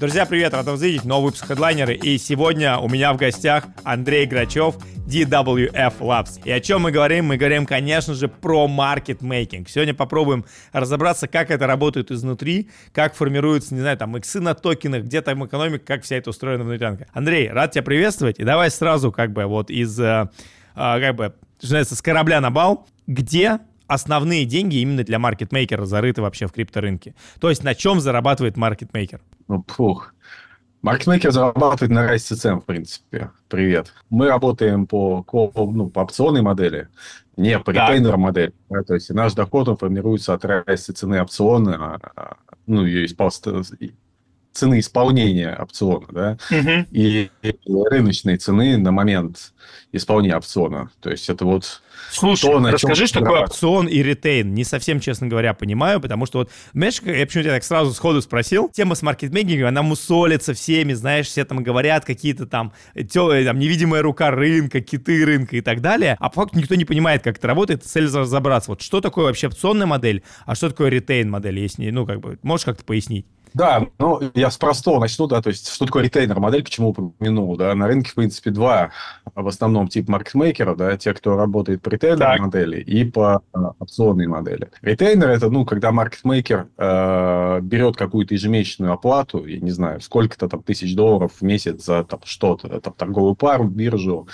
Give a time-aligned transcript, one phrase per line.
[0.00, 4.24] Друзья, привет, рад вас видеть, новый выпуск Headliner, и сегодня у меня в гостях Андрей
[4.24, 4.76] Грачев,
[5.06, 6.40] DWF Labs.
[6.42, 7.26] И о чем мы говорим?
[7.26, 9.68] Мы говорим, конечно же, про маркетмейкинг.
[9.68, 15.02] Сегодня попробуем разобраться, как это работает изнутри, как формируются, не знаю, там, иксы на токенах,
[15.02, 17.06] где там экономика, как вся это устроена внутри рынка.
[17.12, 20.30] Андрей, рад тебя приветствовать, и давай сразу, как бы, вот из, э,
[20.76, 23.58] э, как бы, что называется, с корабля на бал, где
[23.90, 27.14] основные деньги именно для маркетмейкера зарыты вообще в крипторынке?
[27.40, 29.20] То есть на чем зарабатывает маркетмейкер?
[29.48, 30.14] Ну, пух.
[30.82, 33.30] Маркетмейкер зарабатывает на расте цен, в принципе.
[33.48, 33.92] Привет.
[34.08, 36.88] Мы работаем по, ну, по опционной модели,
[37.36, 38.54] не по ретейнер модели.
[38.70, 43.04] Да, то есть наш доход он формируется от расти цены опциона, а, ну, ее
[44.52, 46.86] цены исполнения опциона, да, угу.
[46.90, 47.54] и, и
[47.90, 49.52] рыночной цены на момент
[49.92, 50.90] исполнения опциона.
[51.00, 54.52] То есть это вот Слушай, то, расскажи, что такое опцион и ретейн.
[54.52, 58.20] Не совсем, честно говоря, понимаю, потому что вот, знаешь, я почему тебя так сразу сходу
[58.20, 62.72] спросил, тема с маркетмейкингом, она мусолится всеми, знаешь, все там говорят какие-то там,
[63.10, 66.84] тё, там невидимая рука рынка, киты рынка и так далее, а по факту никто не
[66.84, 68.72] понимает, как это работает, цель разобраться.
[68.72, 72.38] Вот что такое вообще опционная модель, а что такое ретейн модель, если, ну, как бы,
[72.42, 73.26] можешь как-то пояснить?
[73.54, 77.74] Да, ну, я с простого начну, да, то есть, что такое ретейнер-модель, почему упомянул, да,
[77.74, 78.90] на рынке, в принципе, два,
[79.34, 84.70] в основном, тип маркетмейкеров, да, те, кто работает по ретейнер-модели и по э, опционной модели.
[84.82, 90.62] Ретейнер– это, ну, когда маркетмейкер э, берет какую-то ежемесячную оплату, я не знаю, сколько-то там
[90.62, 94.28] тысяч долларов в месяц за там что-то, там, торговую пару, биржу,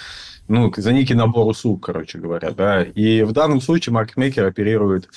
[0.49, 5.09] ну, за некий набор услуг, короче говоря, да, и в данном случае маркетмейкер оперирует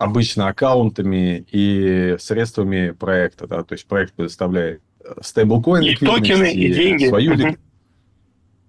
[0.00, 3.46] обычно аккаунтами и средствами проекта.
[3.46, 3.62] Да?
[3.62, 7.08] То есть проект предоставляет э, стейблкоин, и токены, и, и деньги.
[7.08, 7.58] Свою uh-huh.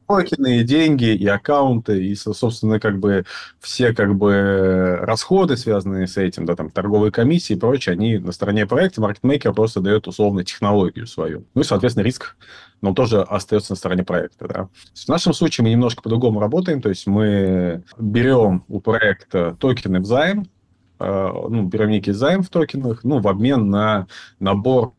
[0.08, 3.24] токены, и деньги, и аккаунты, и, собственно, как бы
[3.62, 8.34] все как бы расходы, связанные с этим, да, там, торговые комиссии и прочее, они на
[8.34, 11.46] стороне проекта, маркетмейкер просто дает условно технологию свою.
[11.56, 12.36] Ну и, соответственно, риск
[12.82, 14.48] но тоже остается на стороне проекта.
[14.48, 14.70] Да.
[14.96, 20.06] В нашем случае мы немножко по-другому работаем, то есть мы берем у проекта токены в
[20.06, 20.61] займ, Э,
[21.02, 24.08] ну, берем некий займ в токенах, ну, в обмен на
[24.40, 24.94] набор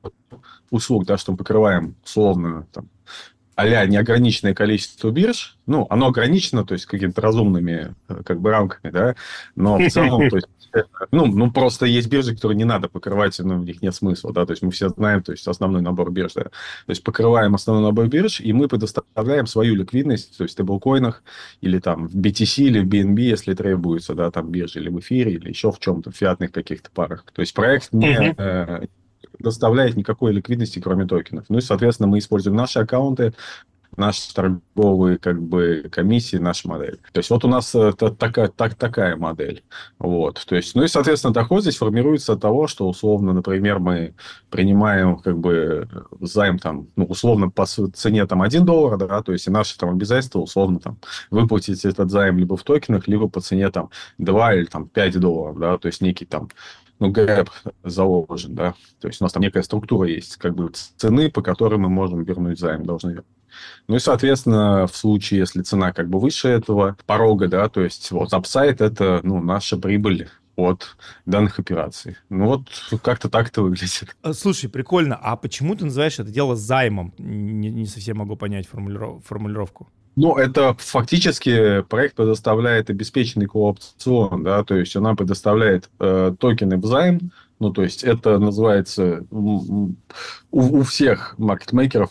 [0.70, 2.88] услуг, да, что мы покрываем условно там,
[3.54, 8.90] а неограниченное количество бирж, ну, оно ограничено, то есть какими-то разумными э, как бы рамками,
[8.90, 9.14] да,
[9.54, 10.48] но в целом, то есть
[11.10, 14.46] ну, ну, просто есть биржи, которые не надо покрывать, ну, в них нет смысла, да,
[14.46, 16.44] то есть мы все знаем, то есть основной набор бирж, да.
[16.44, 16.50] То
[16.88, 21.22] есть покрываем основной набор бирж, и мы предоставляем свою ликвидность, то есть в стейблкоинах
[21.60, 25.32] или там в BTC или в BNB, если требуется, да, там биржи, или в эфире,
[25.32, 27.24] или еще в чем-то, в фиатных каких-то парах.
[27.32, 28.34] То есть проект не, uh-huh.
[28.38, 28.86] э,
[29.38, 31.46] доставляет никакой ликвидности, кроме токенов.
[31.48, 33.34] Ну и, соответственно, мы используем наши аккаунты,
[33.96, 36.98] наши торговые как бы комиссии, наша модель.
[37.12, 39.62] То есть вот у нас это такая, так, такая модель.
[39.98, 40.42] Вот.
[40.46, 44.14] То есть, ну и, соответственно, доход здесь формируется от того, что условно, например, мы
[44.50, 45.88] принимаем как бы
[46.20, 49.90] займ там, ну, условно по цене там 1 доллар, да, то есть и наши там
[49.90, 50.98] обязательства условно там
[51.30, 55.58] выплатить этот займ либо в токенах, либо по цене там 2 или там 5 долларов,
[55.58, 56.48] да, то есть некий там
[57.02, 57.50] ну, gap
[57.82, 58.74] заложен, да.
[59.00, 62.22] То есть у нас там некая структура есть, как бы цены, по которым мы можем
[62.22, 63.41] вернуть займ, должны вернуть.
[63.88, 68.10] Ну и, соответственно, в случае, если цена как бы выше этого порога, да, то есть
[68.10, 70.96] вот апсайд– это ну, наша прибыль от
[71.26, 72.16] данных операций.
[72.28, 74.14] Ну вот как-то так это выглядит.
[74.22, 75.16] А, слушай, прикольно.
[75.16, 77.14] А почему ты называешь это дело займом?
[77.18, 79.88] Не, не совсем могу понять формулиров, формулировку.
[80.14, 86.84] Ну, это фактически проект предоставляет обеспеченный коопцион, да, то есть она предоставляет э, токены в
[86.84, 89.92] займ, ну, то есть это называется у,
[90.50, 92.10] у всех маркетмейкеров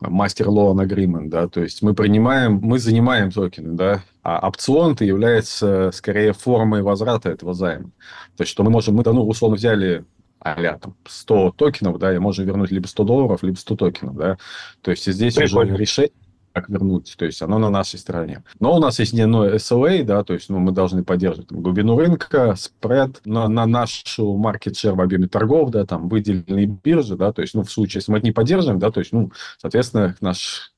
[0.00, 5.90] мастер loan agreement, да, то есть мы принимаем, мы занимаем токены, да, а опцион-то является
[5.92, 7.90] скорее формой возврата этого займа.
[8.36, 10.04] То есть, что мы можем, мы, ну, условно взяли
[10.42, 14.38] а там 100 токенов, да, и можем вернуть либо 100 долларов, либо 100 токенов, да.
[14.80, 15.74] То есть, здесь Прикольно.
[15.74, 16.12] уже решение
[16.52, 18.42] как вернуть, то есть оно на нашей стороне.
[18.58, 21.96] Но у нас есть дневной SLA, да, то есть ну, мы должны поддерживать там, глубину
[21.96, 27.42] рынка, спред на, на нашу share в объеме торгов, да, там выделенные биржи, да, то
[27.42, 30.72] есть, ну, в случае, если мы это не поддерживаем, да, то есть, ну, соответственно, наш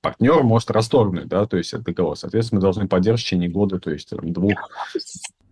[0.00, 2.16] партнер может расторгнуть, да, то есть это договор.
[2.16, 4.70] Соответственно, мы должны поддерживать в течение года, то есть там, двух.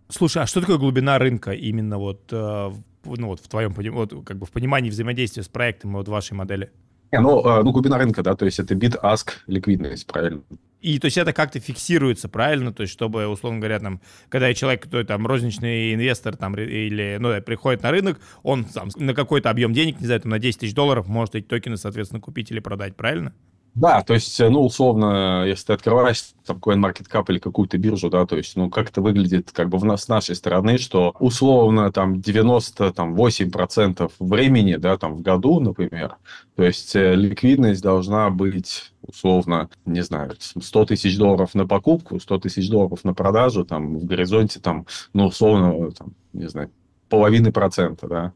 [0.07, 2.71] Слушай, а что такое глубина рынка именно вот, э,
[3.03, 6.33] ну, вот в твоем вот, как бы в понимании взаимодействия с проектом вот в вашей
[6.33, 6.71] модели?
[7.15, 10.41] Не, ну, э, ну, глубина рынка, да, то есть это bid ask ликвидность, правильно.
[10.81, 12.73] И то есть это как-то фиксируется, правильно?
[12.73, 17.41] То есть чтобы, условно говоря, там, когда человек, кто там розничный инвестор там, или ну,
[17.41, 20.73] приходит на рынок, он там, на какой-то объем денег, не знаю, там, на 10 тысяч
[20.73, 23.33] долларов может эти токены, соответственно, купить или продать, правильно?
[23.75, 28.37] Да, то есть, ну, условно, если ты открываешь там CoinMarketCap или какую-то биржу, да, то
[28.37, 32.13] есть, ну, как это выглядит как бы в нас, с нашей стороны, что условно там
[32.13, 36.15] 98% времени, да, там в году, например,
[36.55, 42.39] то есть э, ликвидность должна быть условно, не знаю, 100 тысяч долларов на покупку, 100
[42.39, 46.71] тысяч долларов на продажу, там, в горизонте, там, ну, условно, там, не знаю,
[47.09, 48.33] половины процента, да,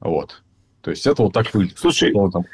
[0.00, 0.42] вот.
[0.82, 1.78] То есть это вот так выглядит.
[1.78, 2.44] Слушай, там,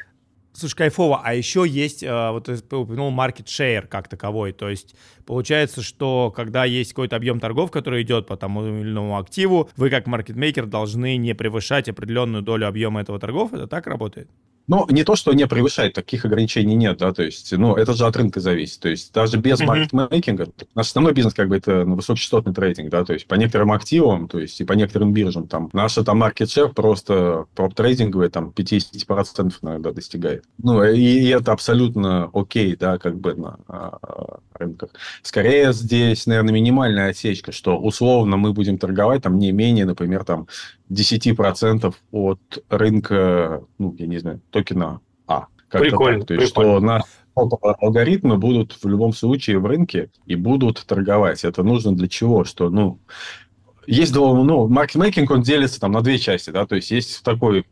[0.59, 1.21] Слушай, кайфово.
[1.23, 4.53] А еще есть, э, вот ты упомянул market share как таковой.
[4.53, 4.95] То есть
[5.27, 9.91] получается, что когда есть какой-то объем торгов, который идет по тому или иному активу, вы
[9.91, 13.53] как маркетмейкер должны не превышать определенную долю объема этого торгов.
[13.53, 14.31] Это так работает?
[14.69, 18.05] Ну, не то, что не превышает, таких ограничений нет, да, то есть, ну, это же
[18.05, 20.69] от рынка зависит, то есть, даже без маркетмейкинга, mm-hmm.
[20.75, 24.29] наш основной бизнес, как бы, это ну, высокочастотный трейдинг, да, то есть, по некоторым активам,
[24.29, 29.93] то есть, и по некоторым биржам, там, наша там share просто проп-трейдинговая, там, 50% иногда
[29.93, 30.45] достигает.
[30.59, 34.91] Ну, и, и это абсолютно окей, да, как бы, на а, рынках.
[35.23, 40.49] Скорее, здесь, наверное, минимальная отсечка, что, условно, мы будем торговать, там, не менее, например, там,
[40.91, 45.47] 10% от рынка, ну, я не знаю, токена А.
[45.69, 46.21] Прикольно.
[46.21, 46.29] Так.
[46.29, 46.79] То есть, прикольно.
[46.79, 47.05] что на
[47.81, 51.45] алгоритмы будут в любом случае в рынке и будут торговать.
[51.45, 52.45] Это нужно для чего?
[52.45, 52.99] Что, ну,
[53.87, 57.67] есть, ну, маркетмейкинг, он делится там на две части, да, то есть есть такой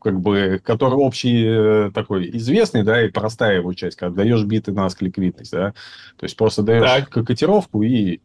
[0.00, 4.72] как бы, который общий э, такой известный, да, и простая его часть, когда даешь биты
[4.72, 5.72] на ликвидность, да,
[6.16, 7.26] то есть просто даешь так.
[7.26, 8.20] котировку и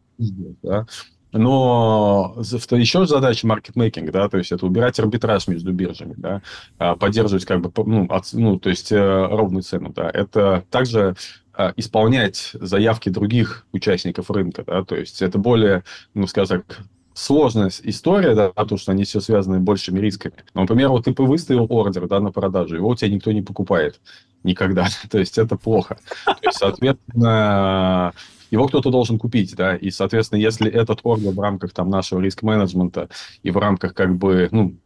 [0.62, 0.86] да.
[1.32, 6.42] Но еще задача маркетмейкинг, да, то есть это убирать арбитраж между биржами, да,
[6.78, 10.10] а, поддерживать как бы, ну, от, ну то есть э, ровную цену, да.
[10.12, 11.16] Это также
[11.54, 16.80] а, исполнять заявки других участников рынка, да, то есть это более, ну, скажем так,
[17.14, 20.34] сложная история, да, потому что они все связаны большими рисками.
[20.54, 24.00] Но, например, вот ты выставил ордер, да, на продажу, его у тебя никто не покупает
[24.42, 24.86] никогда.
[25.10, 25.98] То есть это плохо.
[26.24, 28.12] То есть, соответственно,
[28.50, 33.08] его кто-то должен купить, да, и, соответственно, если этот ордер в рамках там нашего риск-менеджмента
[33.42, 34.76] и в рамках как бы, ну,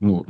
[0.00, 0.24] ну,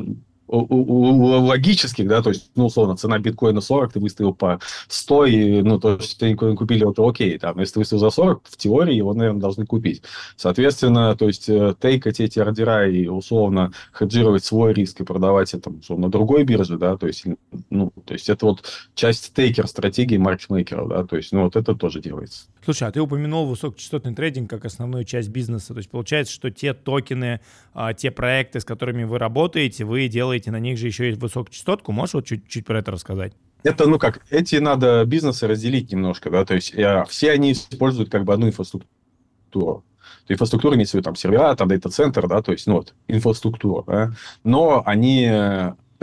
[0.54, 5.78] логических, да, то есть, ну, условно, цена биткоина 40, ты выставил по 100, и, ну,
[5.78, 9.14] то есть, ты купили, это окей, там, если ты выставил за 40, в теории его,
[9.14, 10.02] наверное, должны купить.
[10.36, 15.70] Соответственно, то есть, э, тейкать эти ордера и, условно, хеджировать свой риск и продавать это,
[15.70, 17.24] условно, другой бирже, да, то есть,
[17.70, 18.64] ну, то есть, это вот
[18.94, 22.46] часть тейкер-стратегии маркетмейкера, да, то есть, ну, вот это тоже делается.
[22.64, 25.74] Слушай, а ты упомянул высокочастотный трейдинг как основную часть бизнеса.
[25.74, 27.40] То есть получается, что те токены,
[27.74, 31.92] а, те проекты, с которыми вы работаете, вы делаете на них же еще и высокочастотку.
[31.92, 33.32] Можешь вот чуть-чуть про это рассказать?
[33.62, 38.10] Это, ну как, эти надо бизнесы разделить немножко, да, то есть э, все они используют
[38.10, 39.84] как бы одну инфраструктуру.
[40.26, 43.84] То инфраструктура имеется в виду там сервера, там дата-центр, да, то есть, ну вот, инфраструктура,
[43.86, 44.12] да,
[44.42, 45.30] но они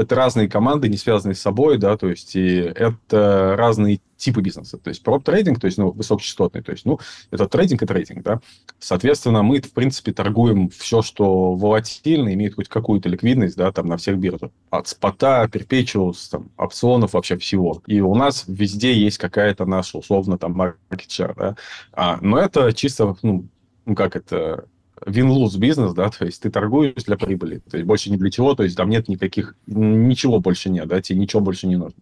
[0.01, 4.77] это разные команды, не связанные с собой, да, то есть и это разные типы бизнеса.
[4.77, 6.99] То есть проб трейдинг, то есть ну, высокочастотный, то есть ну,
[7.31, 8.39] это трейдинг и трейдинг, да.
[8.79, 13.97] Соответственно, мы, в принципе, торгуем все, что волатильно, имеет хоть какую-то ликвидность, да, там на
[13.97, 14.51] всех биржах.
[14.69, 17.81] От спота, перпечуус, там, опционов, вообще всего.
[17.87, 21.55] И у нас везде есть какая-то наша, условно, там, share, да.
[21.91, 23.47] А, но это чисто, ну,
[23.85, 24.65] ну, как это,
[25.05, 28.53] win-lose бизнес, да, то есть ты торгуешь для прибыли, то есть больше ни для чего,
[28.55, 31.99] то есть там нет никаких, ничего больше нет, да, тебе ничего больше не нужно.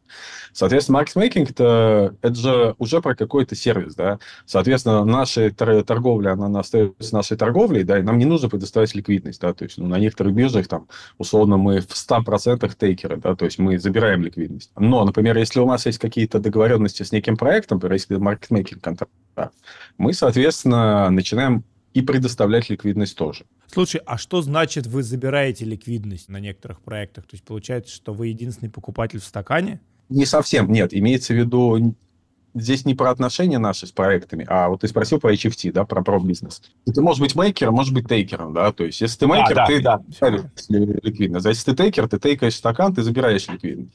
[0.53, 7.13] Соответственно, маркетмейкинг это, это же уже про какой-то сервис, да, соответственно, наша торговля, она остается
[7.13, 10.33] нашей торговлей, да, и нам не нужно предоставить ликвидность, да, то есть ну, на некоторых
[10.33, 10.87] биржах там,
[11.17, 14.71] условно, мы в 100% тейкеры, да, то есть мы забираем ликвидность.
[14.77, 19.11] Но, например, если у нас есть какие-то договоренности с неким проектом, например, если маркетмейкинг контракт,
[19.97, 21.63] мы, соответственно, начинаем
[21.99, 23.45] и предоставлять ликвидность тоже.
[23.67, 27.25] Слушай, а что значит вы забираете ликвидность на некоторых проектах?
[27.25, 29.81] То есть получается, что вы единственный покупатель в стакане?
[30.09, 30.93] Не совсем, нет.
[30.93, 31.95] Имеется в виду
[32.55, 36.01] здесь не про отношения наши с проектами, а вот ты спросил про HFT, да, про
[36.01, 36.61] про-бизнес.
[36.85, 39.65] Ты можешь быть мейкером, можешь быть тейкером, да, то есть если ты мейкер, а, да,
[39.67, 39.99] ты да.
[41.03, 41.45] ликвидность.
[41.45, 43.93] А если ты тейкер, ты тейкаешь стакан, ты забираешь ликвидность.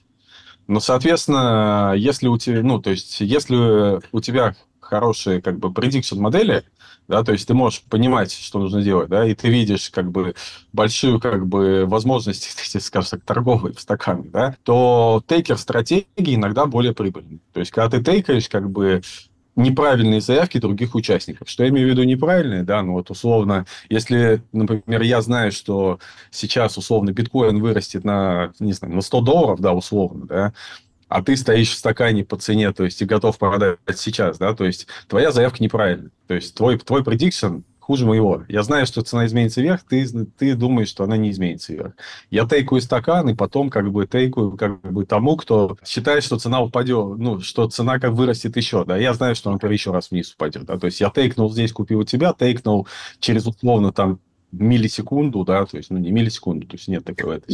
[0.67, 4.57] Но, соответственно, если у тебя, ну, то есть, если у тебя
[4.95, 6.63] хорошие, как бы, prediction модели,
[7.09, 10.35] да, то есть ты можешь понимать, что нужно делать, да, и ты видишь как бы
[10.73, 12.45] большую как бы возможность,
[12.81, 17.41] скажем так, торговой в стакане, да, то тейкер стратегии иногда более прибыльный.
[17.53, 19.03] То есть когда ты тейкаешь как бы
[19.57, 21.49] неправильные заявки других участников.
[21.49, 26.01] Что я имею в виду неправильные, да, ну вот условно, если, например, я знаю, что
[26.31, 30.53] сейчас условно биткоин вырастет на, не знаю, на 100 долларов, да, условно, да,
[31.09, 34.65] а ты стоишь в стакане по цене, то есть и готов продать сейчас, да, то
[34.65, 36.11] есть твоя заявка неправильная.
[36.27, 38.45] То есть твой, твой prediction хуже моего.
[38.49, 40.07] Я знаю, что цена изменится вверх, ты,
[40.39, 41.93] ты думаешь, что она не изменится вверх.
[42.31, 46.63] Я тейкаю стакан, и потом как бы тейкаю как бы тому, кто считает, что цена
[46.63, 48.97] упадет, ну, что цена как вырастет еще, да.
[48.97, 50.79] Я знаю, что она еще раз вниз упадет, да.
[50.79, 52.89] То есть я тейкнул здесь, купил у тебя, тейкнул
[53.21, 54.19] через условно там
[54.51, 57.53] миллисекунду, да, то есть, ну, не миллисекунду, то есть нет такого, это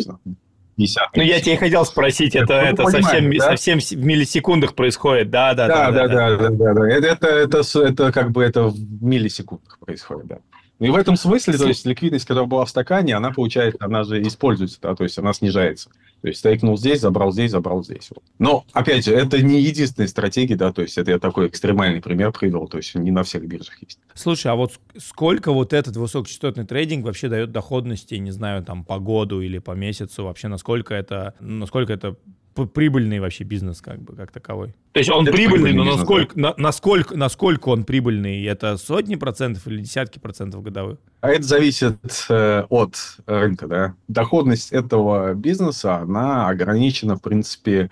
[0.81, 1.17] 50.
[1.17, 3.45] Ну, я тебе хотел спросить, это, ну, это совсем, да?
[3.45, 5.91] совсем в миллисекундах происходит, да, да, да.
[5.91, 6.89] Да, да, да, да, да, да.
[6.89, 10.39] Это, это, это, это как бы это в миллисекундах происходит, да.
[10.79, 14.23] И в этом смысле, то есть ликвидность, которая была в стакане, она получается, она же
[14.23, 15.91] используется, да, то есть она снижается.
[16.23, 18.11] То есть стейкнул здесь, забрал здесь, забрал здесь.
[18.39, 22.33] Но, опять же, это не единственная стратегия, да, то есть это я такой экстремальный пример
[22.33, 23.99] привел, то есть не на всех биржах есть.
[24.15, 28.99] Слушай, а вот сколько вот этот высокочастотный трейдинг вообще дает доходности, не знаю, там, по
[28.99, 32.17] году или по месяцу, вообще насколько это, насколько это
[32.55, 34.75] прибыльный вообще бизнес как бы как таковой.
[34.93, 36.41] То есть он это прибыльный, но насколько, да.
[36.41, 38.43] на, насколько, насколько он прибыльный?
[38.45, 40.99] Это сотни процентов или десятки процентов годовых?
[41.21, 43.95] А это зависит э, от рынка, да.
[44.09, 47.91] Доходность этого бизнеса, она ограничена, в принципе,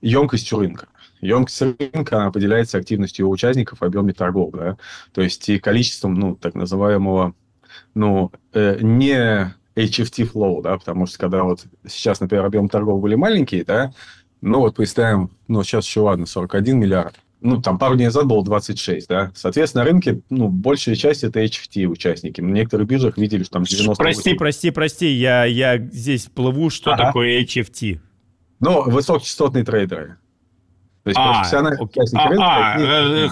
[0.00, 0.86] емкостью рынка.
[1.20, 4.76] Емкость рынка она определяется активностью участников в объеме торгов, да.
[5.12, 7.34] То есть и количеством, ну, так называемого,
[7.94, 13.14] ну, э, не HFT flow, да, потому что когда вот сейчас, например, объем торгов были
[13.14, 13.92] маленькие, да,
[14.40, 18.42] ну вот представим, ну сейчас еще ладно, 41 миллиард, ну, там пару дней назад было
[18.44, 19.30] 26, да.
[19.34, 22.40] Соответственно, на рынке, ну, большая часть это HFT участники.
[22.40, 24.02] На некоторых биржах видели, что там 90...
[24.02, 27.04] Прости, прости, прости, я, я здесь плыву, что ага.
[27.04, 28.00] такое HFT?
[28.58, 30.16] Ну, высокочастотные трейдеры.
[31.06, 32.44] То есть а, профессиональные участники а, рынка...
[32.44, 33.28] А, э,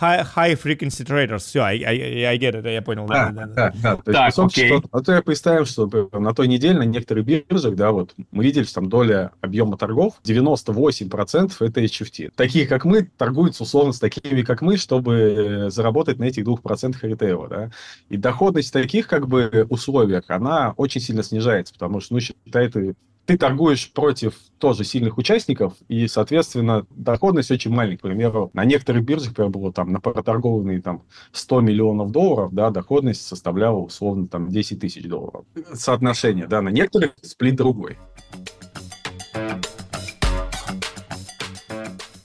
[0.00, 1.38] high, high, frequency traders.
[1.38, 3.04] Все, I, I, I get it, я понял.
[3.06, 3.72] Да, да, да.
[3.82, 4.88] да, То так, есть okay.
[4.92, 8.62] А то я представим, что на той неделе на некоторых биржах, да, вот мы видели,
[8.62, 12.30] что там доля объема торгов 98% это HFT.
[12.36, 16.94] Такие, как мы, торгуются условно с такими, как мы, чтобы э, заработать на этих 2%
[17.02, 17.70] ритейла, да.
[18.08, 22.94] И доходность таких, как бы, условиях, она очень сильно снижается, потому что, ну, считай, ты
[23.28, 27.98] ты торгуешь против тоже сильных участников, и, соответственно, доходность очень маленькая.
[27.98, 32.70] К примеру, на некоторых биржах, например, было там на проторгованные там 100 миллионов долларов, да,
[32.70, 35.44] доходность составляла условно там 10 тысяч долларов.
[35.74, 37.98] Соотношение, да, на некоторых сплит другой.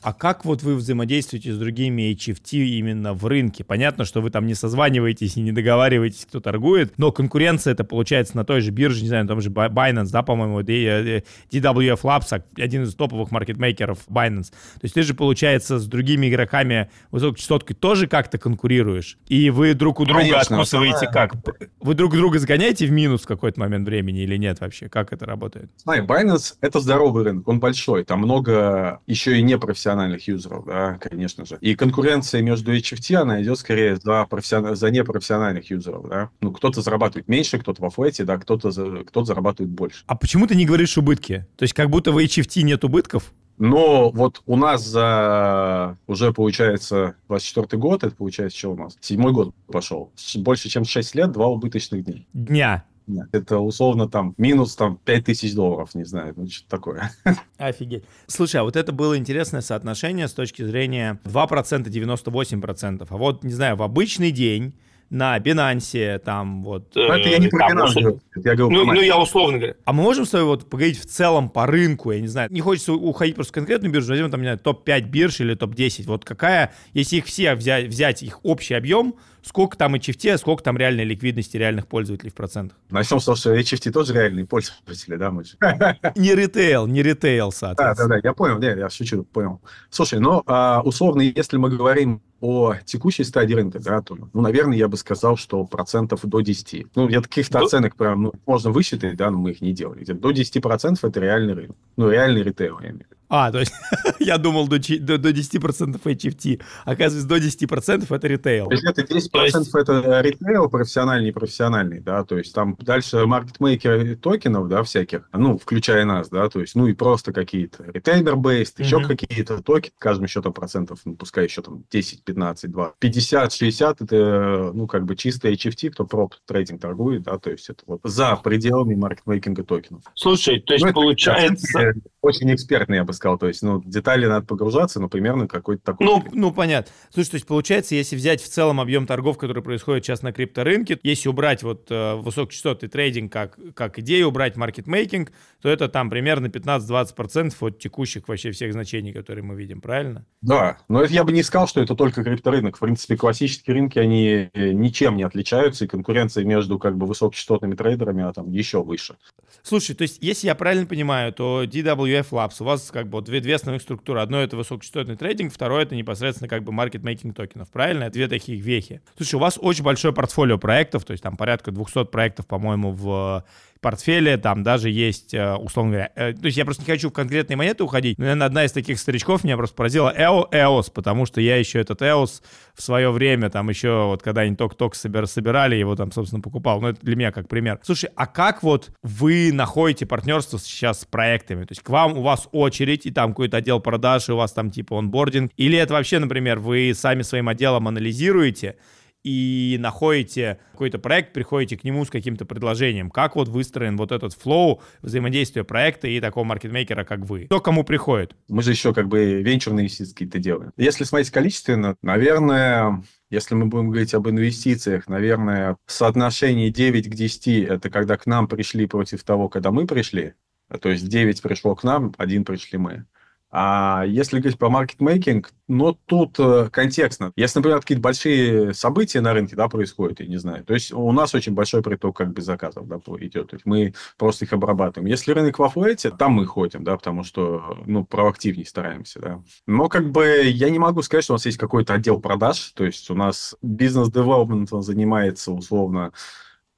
[0.03, 3.63] А как вот вы взаимодействуете с другими HFT именно в рынке?
[3.63, 8.35] Понятно, что вы там не созваниваетесь и не договариваетесь, кто торгует, но конкуренция это получается
[8.35, 12.95] на той же бирже, не знаю, там же Binance, да, по-моему, DWF Labs, один из
[12.95, 14.51] топовых маркетмейкеров Binance.
[14.51, 20.01] То есть ты же, получается, с другими игроками высокочастоткой тоже как-то конкурируешь, и вы друг
[20.01, 21.35] у друга Конечно, откусываете как?
[21.79, 24.89] Вы друг друга сгоняете в минус в какой-то момент времени или нет вообще?
[24.89, 25.71] Как это работает?
[25.77, 30.97] Смотри, Binance— это здоровый рынок, он большой, там много еще и непрофессиональных профессиональных юзеров, да,
[30.99, 31.57] конечно же.
[31.61, 34.75] И конкуренция между HFT, она идет скорее за, профессион...
[34.75, 36.29] за непрофессиональных юзеров, да.
[36.41, 39.03] Ну, кто-то зарабатывает меньше, кто-то во флете, да, кто-то, за...
[39.03, 40.03] кто зарабатывает больше.
[40.07, 41.45] А почему ты не говоришь убытки?
[41.57, 43.31] То есть как будто в HFT нет убытков?
[43.59, 48.97] Но вот у нас за уже получается 24 год, это получается что у нас?
[48.99, 50.11] Седьмой год пошел.
[50.37, 52.23] Больше чем 6 лет, два убыточных дня.
[52.33, 52.85] Дня.
[53.31, 57.11] Это условно там минус там 5 тысяч долларов, не знаю, ну что такое.
[57.57, 58.03] Офигеть.
[58.27, 63.07] Слушай, а вот это было интересное соотношение с точки зрения 2% 98%.
[63.09, 64.73] А вот, не знаю, в обычный день
[65.13, 66.91] на Binance, там вот...
[66.95, 69.75] Ну, это я не про Binance, я говорю ну, ну, я условно говорю.
[69.85, 72.61] А мы можем с тобой вот поговорить в целом по рынку, я не знаю, не
[72.61, 76.25] хочется уходить просто в конкретную биржу, возьмем там, не знаю, топ-5 бирж или топ-10, вот
[76.25, 80.77] какая, если их все взять, взять их общий объем, сколько там HFT, а сколько там
[80.77, 82.75] реальной ликвидности реальных пользователей в процентах?
[82.89, 85.57] Начнем с того, что HFT тоже реальные пользователи, да, мы же.
[86.15, 88.09] Не ритейл, не ритейл, соответственно.
[88.09, 89.61] Да, да, да, я понял, нет, я шучу, понял.
[89.91, 94.77] Слушай, ну, а, условно, если мы говорим о текущей стадии рынка, да, то, ну, наверное,
[94.77, 96.87] я бы сказал, что процентов до 10.
[96.93, 97.65] Ну, я таких-то до...
[97.65, 100.03] оценок прям, ну, можно высчитать, да, но мы их не делали.
[100.03, 101.77] До 10 процентов это реальный рынок.
[101.95, 103.21] Ну, реальный ритейл, я имею в виду.
[103.35, 103.73] А, то есть
[104.19, 106.61] я думал до, до, до 10% HFT.
[106.85, 108.67] Оказывается, до 10% это ритейл.
[108.67, 109.73] То есть это 10% есть...
[109.73, 115.57] это ритейл, профессиональный и профессиональный, да, то есть там дальше маркетмейкеры токенов, да, всяких, ну,
[115.57, 118.83] включая нас, да, то есть, ну, и просто какие-то ритейлер-бейст, mm-hmm.
[118.83, 123.51] еще какие-то токены, скажем, еще там процентов, ну, пускай еще там 10, 15, 2, 50,
[123.51, 127.81] 60, это, ну, как бы чистый HFT, кто проб трейдинг торгует, да, то есть это
[127.87, 130.03] вот за пределами маркетмейкинга токенов.
[130.13, 131.95] Слушай, то есть ну, получается...
[132.23, 133.37] Очень экспертный, я бы сказал.
[133.37, 136.07] То есть, ну, детали надо погружаться, но примерно какой-то такой...
[136.07, 136.89] Ну, ну, понятно.
[137.13, 140.97] Слушай, то есть, получается, если взять в целом объем торгов, который происходит сейчас на крипторынке,
[141.03, 146.47] если убрать вот э, высокочастотный трейдинг как, как идею, убрать маркетмейкинг, то это там примерно
[146.47, 150.25] 15-20% от текущих вообще всех значений, которые мы видим, правильно?
[150.41, 152.77] Да, но это я бы не сказал, что это только крипторынок.
[152.77, 157.75] В принципе, классические рынки, они э, ничем не отличаются, и конкуренция между как бы высокочастотными
[157.75, 159.17] трейдерами, а там еще выше.
[159.61, 161.65] Слушай, то есть, если я правильно понимаю, то
[162.13, 164.21] DWF Labs, у вас как бы две, две основных структуры.
[164.21, 168.09] Одно это высокочастотный трейдинг, второе это непосредственно как бы маркетмейкинг токенов, правильно?
[168.09, 169.01] Две таких вехи.
[169.17, 173.43] Слушай, у вас очень большое портфолио проектов, то есть там порядка 200 проектов, по-моему, в
[173.83, 177.13] портфеле, там даже есть, э, условно говоря, э, то есть я просто не хочу в
[177.13, 181.39] конкретные монеты уходить, но, наверное, одна из таких старичков меня просто поразила EOS, потому что
[181.41, 182.41] я еще этот EOS
[182.73, 186.87] в свое время, там еще вот когда они ток-ток собирали, его там, собственно, покупал, ну
[186.87, 187.79] это для меня как пример.
[187.83, 191.65] Слушай, а как вот вы находите партнерство сейчас с проектами?
[191.65, 194.53] То есть к вам, у вас очередь, и там какой-то отдел продаж, и у вас
[194.53, 198.77] там типа онбординг, или это вообще, например, вы сами своим отделом анализируете,
[199.23, 203.09] и находите какой-то проект, приходите к нему с каким-то предложением.
[203.09, 207.45] Как вот выстроен вот этот флоу взаимодействия проекта и такого маркетмейкера, как вы?
[207.45, 208.35] Кто кому приходит?
[208.49, 210.71] Мы же еще как бы венчурные инвестиции какие-то делаем.
[210.77, 217.47] Если смотреть количественно, наверное, если мы будем говорить об инвестициях, наверное, соотношение 9 к 10–
[217.69, 220.33] это когда к нам пришли против того, когда мы пришли.
[220.81, 223.05] То есть 9 пришло к нам, один пришли мы.
[223.55, 227.31] А если говорить про маркетмейкинг, но тут э, контекстно.
[227.35, 231.11] Если, например, какие-то большие события на рынке да, происходят, я не знаю, то есть у
[231.11, 235.07] нас очень большой приток как бы заказов да, идет, то есть мы просто их обрабатываем.
[235.07, 239.43] Если рынок во флете, там мы ходим, да, потому что, ну, проактивнее стараемся, да.
[239.67, 242.83] Но как бы я не могу сказать, что у нас есть какой-то отдел продаж, то
[242.85, 246.11] есть у нас бизнес-девелопмент занимается условно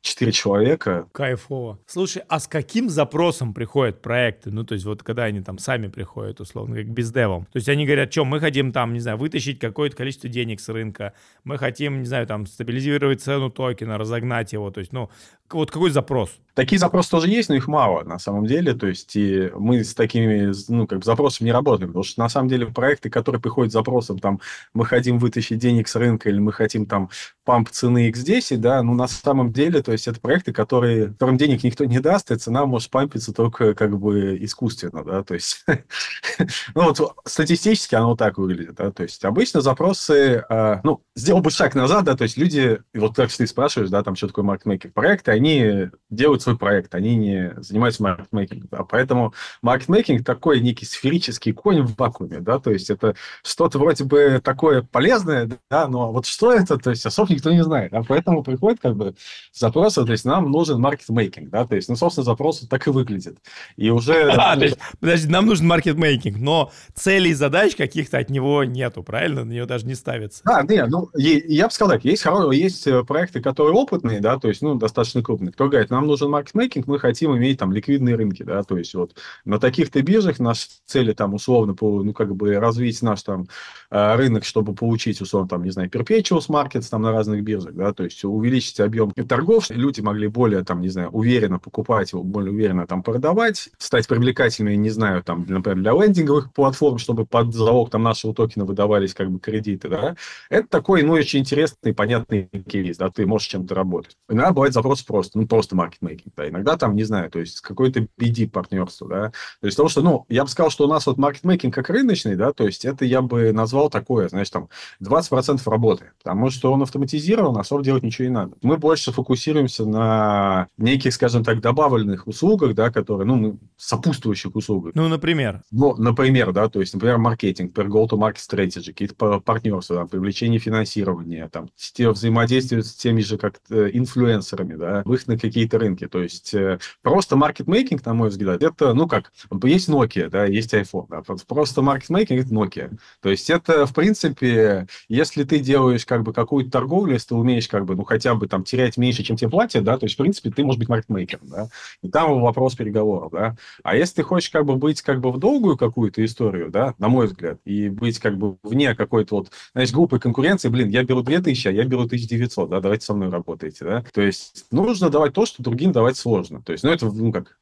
[0.05, 1.07] четыре человека.
[1.11, 1.79] Кайфово.
[1.87, 4.51] Слушай, а с каким запросом приходят проекты?
[4.51, 7.45] Ну, то есть вот когда они там сами приходят, условно, как бездевом.
[7.45, 10.69] То есть они говорят, что мы хотим там, не знаю, вытащить какое-то количество денег с
[10.69, 14.71] рынка, мы хотим, не знаю, там, стабилизировать цену токена, разогнать его.
[14.71, 15.09] То есть, ну,
[15.51, 16.31] вот какой запрос?
[16.53, 18.73] Такие запросы тоже есть, но их мало на самом деле.
[18.73, 21.89] То есть и мы с такими ну, как бы запросами не работаем.
[21.89, 24.39] Потому что на самом деле проекты, которые приходят с запросом, там,
[24.73, 27.09] мы хотим вытащить денег с рынка или мы хотим там
[27.45, 31.63] памп цены X10, да, ну на самом деле, то есть это проекты, которые, которым денег
[31.63, 35.63] никто не даст, и цена может пампиться только как бы искусственно, да, то есть,
[36.75, 41.51] ну вот статистически оно так выглядит, да, то есть обычно запросы, а, ну, сделал бы
[41.51, 44.93] шаг назад, да, то есть люди, вот как ты спрашиваешь, да, там, что такое маркетмейкинг,
[44.93, 48.69] проекты, они делают свой проект, они не занимаются маркетмейкингом.
[48.71, 48.83] Да?
[48.83, 54.41] Поэтому маркетмейкинг такой некий сферический конь в вакууме, да, то есть это что-то вроде бы
[54.43, 58.43] такое полезное, да, но вот что это, то есть особо никто не знает, да, поэтому
[58.43, 59.15] приходит как бы
[59.53, 63.37] запросы, то есть нам нужен маркетмейкинг, да, то есть, ну, собственно, запрос так и выглядит.
[63.75, 64.33] И уже...
[64.45, 69.01] А, то есть, подожди, нам нужен маркетмейкинг, но целей и задач каких-то от него нету,
[69.01, 69.43] правильно?
[69.43, 70.43] На нее даже не ставится.
[70.43, 74.49] Да, нет, ну, я бы сказал так, есть, есть э, проекты, которые опытные, да, то
[74.49, 75.51] есть, ну, достаточно крупные.
[75.51, 79.15] Кто говорит, нам нужен маркетмейкинг, мы хотим иметь там ликвидные рынки, да, то есть вот
[79.43, 83.47] на таких-то биржах наши цели там условно по, ну, как бы развить наш там
[83.89, 88.03] рынок, чтобы получить, условно, там, не знаю, perpetuals markets там на разных биржах, да, то
[88.03, 93.03] есть увеличить объем торгов, люди могли более, там, не знаю, уверенно покупать более уверенно там
[93.03, 98.33] продавать, стать привлекательными, не знаю, там, например, для лендинговых платформ, чтобы под залог там нашего
[98.33, 100.15] токена выдавались как бы кредиты, да,
[100.49, 104.17] это такой, ну, очень интересный, понятный кейс, да, ты можешь чем-то работать.
[104.29, 108.07] Иногда бывает запрос просто, ну, просто маркетмейкинг, да, иногда там, не знаю, то есть какой-то
[108.19, 109.29] BD партнерство, да,
[109.61, 112.35] то есть потому что, ну, я бы сказал, что у нас вот маркетмейкинг как рыночный,
[112.35, 114.69] да, то есть это я бы назвал такое, знаешь, там
[115.01, 118.55] 20% работы, потому что он автоматизирован, особо делать ничего не надо.
[118.61, 124.93] Мы больше фокусируемся на неких, скажем так, добавленных услугах, да, которые, ну, сопутствующих услугах.
[124.95, 125.61] Ну, например?
[125.71, 131.49] Ну, например, да, то есть, например, маркетинг, например, go-to-market strategy, какие-то партнерства, да, привлечение финансирования,
[131.49, 136.07] там, взаимодействие с теми же, как э, инфлюенсерами, да, выход на какие-то рынки.
[136.07, 139.31] То есть э, просто маркетмейкинг, на мой взгляд, это, ну как,
[139.63, 141.07] есть Nokia, да, есть iPhone.
[141.09, 142.97] Да, просто маркетмейкинг это Nokia.
[143.21, 147.67] То есть это, в принципе, если ты делаешь как бы какую-то торговлю, если ты умеешь
[147.67, 150.17] как бы, ну хотя бы там терять меньше, чем тебе платят, да, то есть, в
[150.17, 151.69] принципе, ты можешь быть маркетмейкером, да,
[152.01, 153.55] и там вопрос переговоров, да.
[153.83, 157.07] А если ты хочешь как бы быть как бы в долгую какую-то историю, да, на
[157.07, 161.21] мой взгляд, и быть как бы вне какой-то вот, знаешь, глупой конкуренции, блин, я беру
[161.21, 164.03] 2000, а я беру 1900, да, давайте со мной работаете, да.
[164.13, 166.61] То есть нужно давать то, что другим давать сложно.
[166.61, 167.57] То есть, ну, это, ну, как,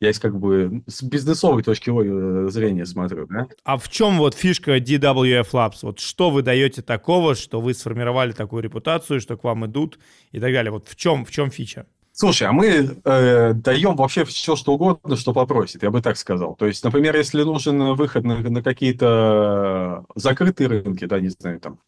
[0.00, 3.46] я из как бы с бизнесовой точки э, зрения смотрю, да.
[3.64, 5.78] А в чем вот фишка DWF Labs?
[5.82, 9.98] Вот что вы даете такого, что вы сформировали такую репутацию, что к вам идут
[10.32, 10.70] и так далее?
[10.70, 11.86] Вот в чем, в чем фича?
[12.20, 12.66] Слушай, а мы
[13.04, 16.56] э, даем вообще все, что угодно, что попросит, я бы так сказал.
[16.56, 21.78] То есть, например, если нужен выход на, на какие-то закрытые рынки, да, не знаю, там,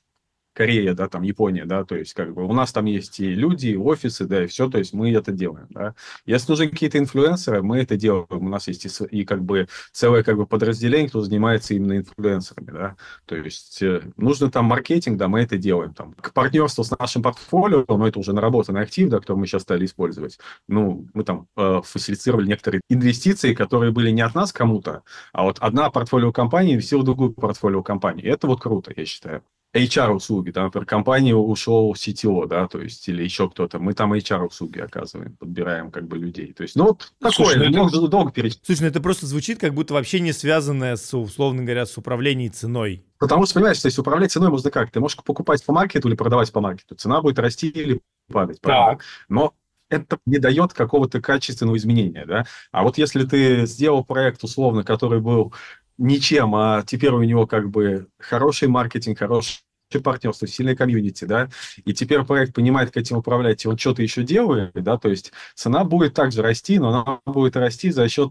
[0.52, 3.68] Корея, да, там Япония, да, то есть как бы у нас там есть и люди,
[3.68, 5.94] и офисы, да, и все, то есть мы это делаем, да.
[6.26, 10.24] Если нужны какие-то инфлюенсеры, мы это делаем, у нас есть и, и как бы целое
[10.24, 15.28] как бы подразделение, кто занимается именно инфлюенсерами, да, то есть э, нужно там маркетинг, да,
[15.28, 19.20] мы это делаем, там, к партнерству с нашим портфолио, но это уже наработанный актив, да,
[19.20, 24.22] который мы сейчас стали использовать, ну, мы там э, фасилитировали некоторые инвестиции, которые были не
[24.22, 28.60] от нас кому-то, а вот одна портфолио компании инвестировала в другую портфолио компании, это вот
[28.60, 29.44] круто, я считаю.
[29.74, 34.80] HR-услуги, там, например, компания ушел CTO, да, то есть, или еще кто-то, мы там HR-услуги
[34.80, 36.52] оказываем, подбираем как бы людей.
[36.52, 38.08] То есть, ну, вот такое, Слушай, ну, это...
[38.08, 38.66] долго перечислить.
[38.66, 42.52] Слушай, ну это просто звучит как будто вообще не связанное с, условно говоря, с управлением
[42.52, 43.04] ценой.
[43.18, 44.90] Потому что, понимаешь, то есть управлять ценой можно как?
[44.90, 46.96] Ты можешь покупать по маркету или продавать по маркету.
[46.96, 48.60] Цена будет расти или падать.
[48.60, 49.02] Так.
[49.28, 49.54] Но
[49.90, 52.46] это не дает какого-то качественного изменения, да.
[52.72, 55.52] А вот если ты сделал проект, условно, который был
[56.00, 59.60] ничем, а теперь у него как бы хороший маркетинг, хороший
[60.02, 61.48] партнерство, сильное комьюнити, да,
[61.84, 65.32] и теперь проект понимает, как этим управлять, и он что-то еще делает, да, то есть
[65.54, 68.30] цена будет также расти, но она будет расти за счет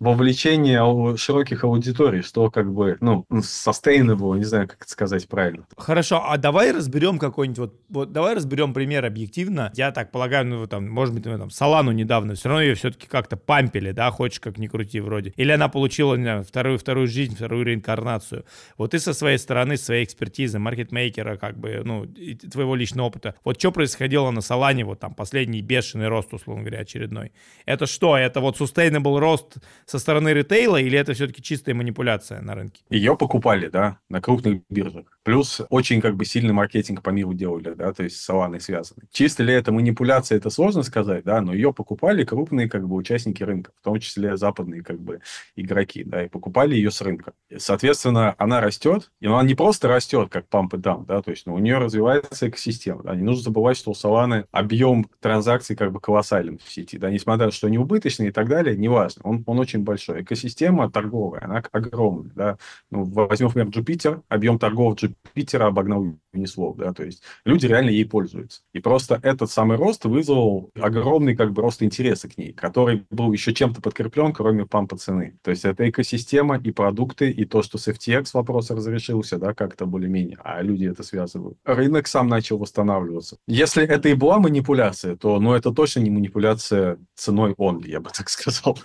[0.00, 5.66] вовлечение широких аудиторий, что как бы, ну, sustainable, не знаю, как это сказать правильно.
[5.76, 9.70] Хорошо, а давай разберем какой-нибудь, вот, вот давай разберем пример объективно.
[9.74, 13.06] Я так полагаю, ну, там, может быть, мы там Солану недавно, все равно ее все-таки
[13.06, 15.34] как-то пампили, да, хочешь как ни крути вроде.
[15.36, 18.46] Или она получила, не знаю, вторую, вторую жизнь, вторую реинкарнацию.
[18.78, 22.06] Вот ты со своей стороны, своей экспертизы, маркетмейкера, как бы, ну,
[22.50, 23.34] твоего личного опыта.
[23.44, 27.32] Вот что происходило на Солане, вот там последний бешеный рост, условно говоря, очередной.
[27.66, 28.16] Это что?
[28.16, 29.58] Это вот sustainable рост
[29.90, 32.82] со стороны ритейла, или это все-таки чистая манипуляция на рынке?
[32.90, 35.18] Ее покупали, да, на крупных биржах.
[35.22, 39.02] Плюс очень как бы сильный маркетинг по миру делали, да, то есть с Solana связаны.
[39.12, 43.42] Чисто ли это манипуляция, это сложно сказать, да, но ее покупали крупные как бы участники
[43.42, 45.20] рынка, в том числе западные как бы
[45.56, 47.32] игроки, да, и покупали ее с рынка.
[47.56, 51.46] Соответственно, она растет, и она не просто растет, как памп и дам, да, то есть
[51.46, 55.92] ну, у нее развивается экосистема, да, не нужно забывать, что у Solana объем транзакций как
[55.92, 59.22] бы колоссален в сети, да, несмотря на то, что они убыточные и так далее, неважно,
[59.24, 60.22] он, он очень большой.
[60.22, 62.32] Экосистема торговая, она огромная.
[62.34, 62.58] Да?
[62.90, 64.96] Ну, возьмем, например, Jupiter, объем торгов
[65.34, 68.62] Jupiter обогнал Uniswap, да, то есть люди реально ей пользуются.
[68.72, 73.32] И просто этот самый рост вызвал огромный как бы рост интереса к ней, который был
[73.32, 75.38] еще чем-то подкреплен, кроме пампа цены.
[75.42, 79.86] То есть это экосистема и продукты, и то, что с FTX вопрос разрешился, да, как-то
[79.86, 81.58] более-менее, а люди это связывают.
[81.64, 83.36] Рынок сам начал восстанавливаться.
[83.46, 88.10] Если это и была манипуляция, то, ну, это точно не манипуляция ценой only, я бы
[88.10, 88.78] так сказал.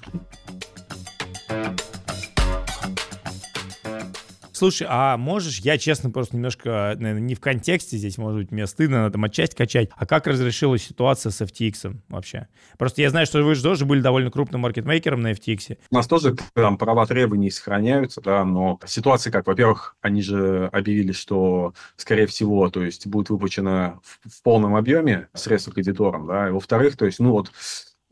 [4.55, 8.67] Слушай, а можешь, я честно просто немножко, наверное, не в контексте здесь, может быть, мне
[8.67, 12.47] стыдно, надо там отчасть качать, а как разрешилась ситуация с FTX вообще?
[12.77, 15.77] Просто я знаю, что вы же тоже были довольно крупным маркетмейкером на FTX.
[15.91, 21.11] У нас тоже там права требований сохраняются, да, но ситуация как, во-первых, они же объявили,
[21.11, 26.51] что, скорее всего, то есть будет выпущено в, в полном объеме средства кредиторам, да, и
[26.51, 27.51] во-вторых, то есть, ну вот,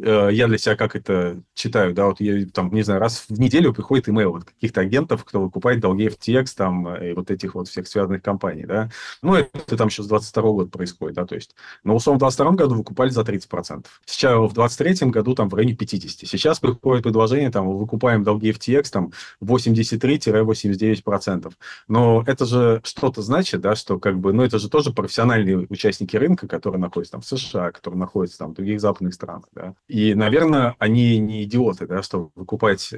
[0.04, 3.74] я для себя как это читаю, да, вот я там, не знаю, раз в неделю
[3.74, 7.68] приходит имейл от каких-то агентов, кто выкупает долги FTX, там, э, и вот этих вот
[7.68, 8.90] всех связанных компаний, да.
[9.22, 12.52] Ну, это там еще с 22 года происходит, да, то есть, но, условно, в 22
[12.52, 13.86] году выкупали за 30%.
[14.06, 16.30] Сейчас в 23 году там в районе 50.
[16.30, 19.12] Сейчас приходит предложение, там, выкупаем долги FTX, там,
[19.42, 21.54] 83-89%.
[21.88, 26.18] Но это же что-то значит, да, что как бы, ну, это же тоже профессиональные участники
[26.18, 29.76] рынка, которые находятся там в США, которые находятся там в других западных странах, да.
[29.94, 32.96] И, наверное, они не идиоты, да, что выкупать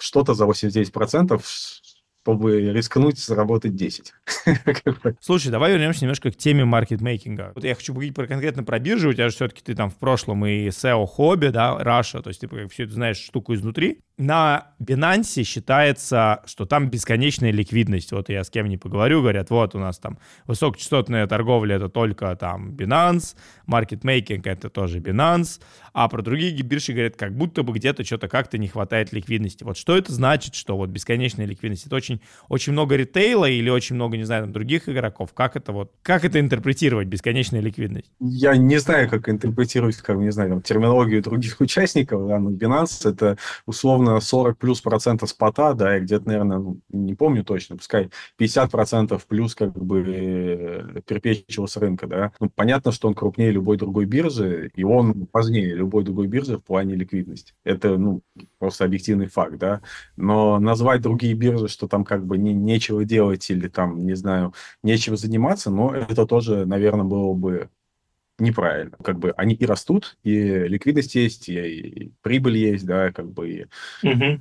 [0.00, 1.42] что-то за 89%,
[2.28, 4.12] чтобы рискнуть заработать 10.
[5.20, 7.52] Слушай, давай вернемся немножко к теме маркетмейкинга.
[7.54, 9.08] Вот я хочу поговорить про, конкретно про биржу.
[9.08, 12.40] У тебя же все-таки ты там в прошлом и SEO хобби, да, Раша, то есть
[12.42, 18.10] ты все это знаешь штуку изнутри на Binance считается, что там бесконечная ликвидность.
[18.10, 22.34] Вот я с кем не поговорю, говорят, вот у нас там высокочастотная торговля это только
[22.34, 23.36] там Binance,
[23.66, 25.60] маркетмейкинг это тоже Binance,
[25.92, 29.62] а про другие биржи говорят, как будто бы где-то что-то как-то не хватает ликвидности.
[29.62, 31.86] Вот что это значит, что вот бесконечная ликвидность?
[31.86, 32.17] Это очень,
[32.48, 35.32] очень много ритейла или очень много, не знаю, там, других игроков?
[35.34, 38.10] Как это вот, как это интерпретировать, бесконечная ликвидность?
[38.20, 43.08] Я не знаю, как интерпретировать, как, не знаю, там, терминологию других участников, да, но Binance
[43.08, 47.76] это условно условно 40 плюс процентов спота, да, и где-то, наверное, ну, не помню точно,
[47.76, 52.32] пускай 50 процентов плюс как бы э, перпечивал с рынка, да.
[52.40, 56.64] Ну, понятно, что он крупнее любой другой биржи, и он важнее любой другой биржи в
[56.64, 57.54] плане ликвидности.
[57.64, 58.22] Это, ну,
[58.58, 59.80] просто объективный факт, да.
[60.16, 64.54] Но назвать другие биржи, что там как бы не, нечего делать или там, не знаю,
[64.82, 67.70] нечего заниматься, но это тоже, наверное, было бы
[68.38, 68.96] неправильно.
[69.02, 73.50] Как бы они и растут, и ликвидность есть, и, и прибыль есть, да, как бы.
[73.50, 73.66] И...
[74.06, 74.40] Угу.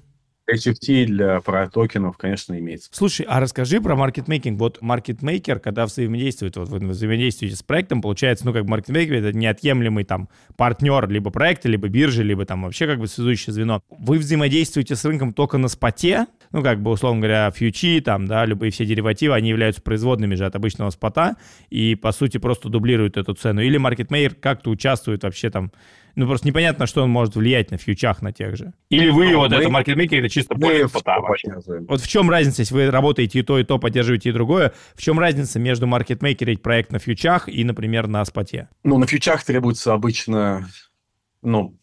[0.51, 2.89] HFT для про токенов, конечно, имеется.
[2.91, 4.60] Слушай, а расскажи про маркетмейкинг.
[4.60, 10.05] Вот маркетмейкер, когда взаимодействует, вот вы взаимодействуете с проектом, получается, ну, как маркетмейкер, это неотъемлемый
[10.05, 13.81] там партнер либо проекта, либо биржи, либо там вообще как бы связующее звено.
[13.89, 18.45] Вы взаимодействуете с рынком только на споте, ну, как бы, условно говоря, фьючи, там, да,
[18.45, 21.36] любые все деривативы, они являются производными же от обычного спота
[21.69, 23.62] и, по сути, просто дублируют эту цену.
[23.62, 25.71] Или маркетмейкер как-то участвует вообще там
[26.17, 28.73] ну, просто непонятно, что он может влиять на фьючах на тех же.
[28.89, 31.19] Или вы, ну, вот мы, это маркетмейкер, это чисто поле спота
[31.88, 35.01] Вот в чем разница, если вы работаете и то, и то, поддерживаете и другое, в
[35.03, 38.67] чем разница между маркетмейкерить проект на фьючах и, например, на споте?
[38.84, 40.67] Ну, на фьючах требуется обычно,
[41.43, 41.77] ну,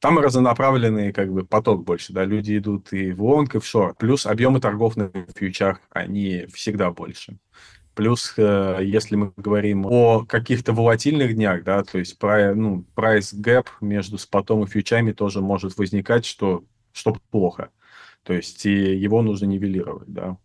[0.00, 3.98] там разнонаправленный как бы поток больше, да, люди идут и в лонг, и в шорт.
[3.98, 7.36] Плюс объемы торгов на фьючах, они всегда больше.
[7.98, 13.66] Плюс, э, если мы говорим о каких-то волатильных днях, да, то есть ну, price gap
[13.80, 17.70] между спотом и фьючами тоже может возникать, что, что плохо.
[18.22, 20.36] То есть и его нужно нивелировать, да.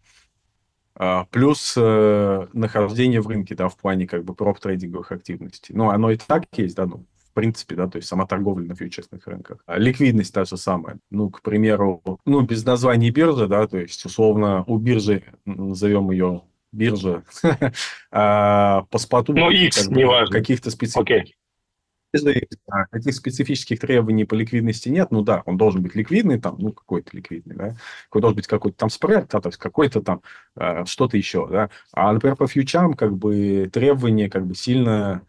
[0.96, 5.76] А, плюс э, нахождение в рынке, да, в плане как бы проп-трейдинговых активностей.
[5.76, 8.74] Ну, оно и так есть, да, ну, в принципе, да, то есть сама торговля на
[8.74, 9.60] фьючерсных рынках.
[9.68, 10.98] А ликвидность та же самая.
[11.12, 16.42] Ну, к примеру, ну, без названия биржи, да, то есть, условно, у биржи, назовем ее
[16.74, 17.24] биржа,
[18.10, 21.34] по споту ну, X, как каких-то специфических okay.
[22.92, 27.16] каких специфических требований по ликвидности нет, ну да, он должен быть ликвидный, там, ну, какой-то
[27.16, 30.22] ликвидный, да, какой должен быть какой-то там спред, да, то есть какой-то там
[30.56, 31.70] э, что-то еще, да.
[31.92, 35.24] А, например, по фьючам, как бы, требования, как бы, сильно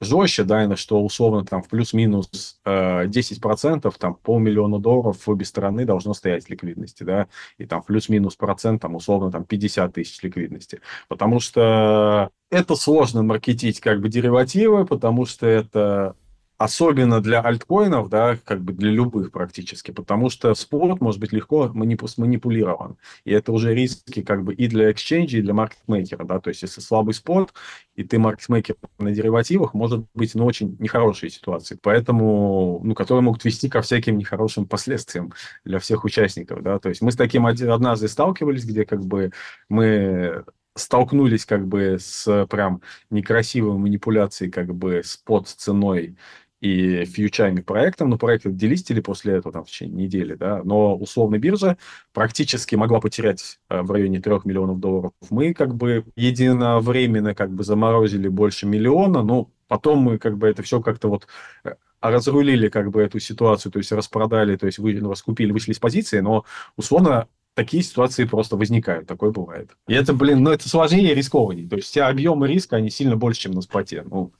[0.00, 5.44] жестче, да, на что условно там в плюс-минус э, 10%, там полмиллиона долларов в обе
[5.44, 7.28] стороны должно стоять ликвидности, да,
[7.58, 10.80] и там плюс-минус процент, там условно там 50 тысяч ликвидности.
[11.08, 16.16] Потому что это сложно маркетить как бы деривативы, потому что это
[16.58, 21.70] Особенно для альткоинов, да, как бы для любых практически, потому что спорт может быть легко
[21.74, 22.96] манипулирован.
[23.24, 26.62] И это уже риски как бы и для эксченджа, и для маркетмейкера, да, то есть
[26.62, 27.52] если слабый спорт,
[27.94, 33.44] и ты маркетмейкер на деривативах, может быть, ну, очень нехорошие ситуации, поэтому, ну, которые могут
[33.44, 35.34] вести ко всяким нехорошим последствиям
[35.66, 39.30] для всех участников, да, то есть мы с таким однажды сталкивались, где как бы
[39.68, 46.16] мы столкнулись как бы с прям некрасивой манипуляцией как бы с под ценой
[46.60, 51.38] и фьючами проектом, но проект делистили после этого там, в течение недели, да, но условно
[51.38, 51.76] биржа
[52.12, 55.12] практически могла потерять э, в районе 3 миллионов долларов.
[55.30, 60.62] Мы как бы единовременно как бы заморозили больше миллиона, но потом мы как бы это
[60.62, 61.26] все как-то вот
[61.64, 65.72] э, разрулили как бы эту ситуацию, то есть распродали, то есть вы, ну, раскупили, вышли
[65.72, 66.44] из позиции, но
[66.76, 69.70] условно такие ситуации просто возникают, такое бывает.
[69.88, 71.68] И это, блин, ну это сложнее рискованнее.
[71.68, 74.04] То есть все объемы риска, они сильно больше, чем на споте.
[74.08, 74.32] Ну,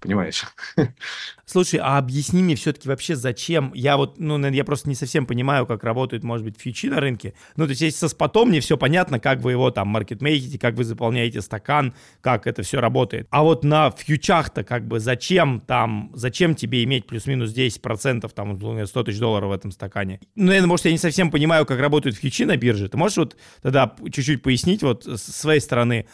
[0.00, 0.44] понимаешь.
[1.44, 3.72] Слушай, а объясни мне все-таки вообще, зачем?
[3.74, 7.34] Я вот, ну, я просто не совсем понимаю, как работают, может быть, фьючи на рынке.
[7.56, 10.74] Ну, то есть, если со спотом, мне все понятно, как вы его там маркетмейките, как
[10.74, 13.26] вы заполняете стакан, как это все работает.
[13.30, 19.02] А вот на фьючах-то как бы зачем там, зачем тебе иметь плюс-минус 10%, там, 100
[19.02, 20.20] тысяч долларов в этом стакане?
[20.36, 22.88] Ну, наверное, может, я не совсем понимаю, как работают фьючи на бирже.
[22.88, 26.06] Ты можешь вот тогда чуть-чуть пояснить вот с своей стороны,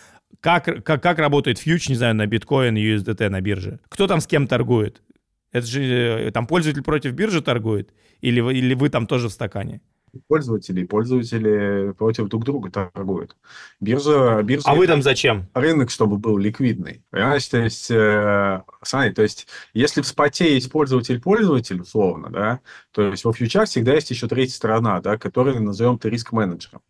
[0.46, 3.80] как, как, как работает фьюч, не знаю, на биткоин USDT на бирже?
[3.88, 5.02] Кто там с кем торгует?
[5.50, 7.92] Это же э, там пользователь против биржи торгует?
[8.20, 9.80] Или, вы, или вы там тоже в стакане?
[10.28, 13.37] Пользователи, пользователи против друг друга торгуют.
[13.80, 14.70] Биржа, биржа...
[14.70, 15.48] А вы там зачем?
[15.52, 17.02] Рынок, чтобы был ликвидный.
[17.11, 22.61] Понимаешь, то есть, э, смотри, то есть, если в споте есть пользователь-пользователь, условно, да,
[22.92, 26.82] то есть во фьючах всегда есть еще третья сторона, да, которую назовем ты риск-менеджером.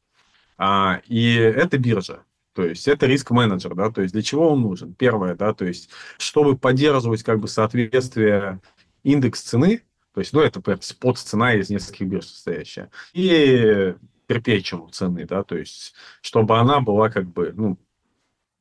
[0.58, 2.20] А, и это биржа.
[2.56, 4.94] То есть это риск-менеджер, да, то есть для чего он нужен?
[4.94, 8.60] Первое, да, то есть чтобы поддерживать как бы соответствие
[9.02, 9.82] индекс цены,
[10.14, 13.94] то есть, ну, это спот цена из нескольких бирж состоящая, и
[14.26, 15.92] перпечуал цены, да, то есть
[16.22, 17.78] чтобы она была как бы, ну,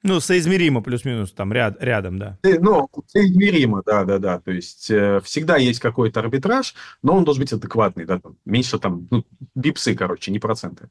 [0.03, 2.37] ну, соизмеримо плюс-минус там ряд, рядом, да.
[2.43, 4.39] Ну, соизмеримо, да, да, да.
[4.39, 8.77] То есть э, всегда есть какой-то арбитраж, но он должен быть адекватный, да, там, меньше
[8.77, 10.89] там, ну, бипсы, короче, не проценты.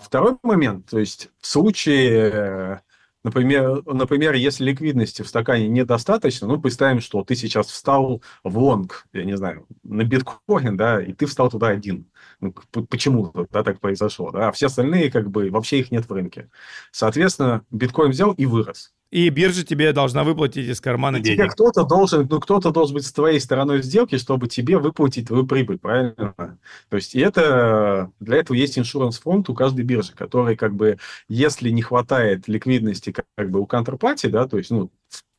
[0.00, 2.78] Второй момент, то есть в случае, э,
[3.22, 9.04] например, например, если ликвидности в стакане недостаточно, ну, представим, что ты сейчас встал в лонг,
[9.12, 12.10] я не знаю, на биткоин, да, и ты встал туда один.
[12.40, 12.54] Ну,
[12.88, 16.50] почему-то да, так произошло, да, а все остальные, как бы, вообще их нет в рынке.
[16.92, 18.94] Соответственно, биткоин взял и вырос.
[19.10, 21.38] И биржа тебе должна выплатить из кармана денег.
[21.38, 25.46] Тебе кто-то должен, ну, кто-то должен быть с твоей стороной сделки, чтобы тебе выплатить твою
[25.46, 26.58] прибыль, правильно?
[26.88, 31.70] То есть, и это, для этого есть иншуранс-фонд у каждой биржи, который, как бы, если
[31.70, 34.90] не хватает ликвидности, как, как бы, у контрпати, да, то есть, ну,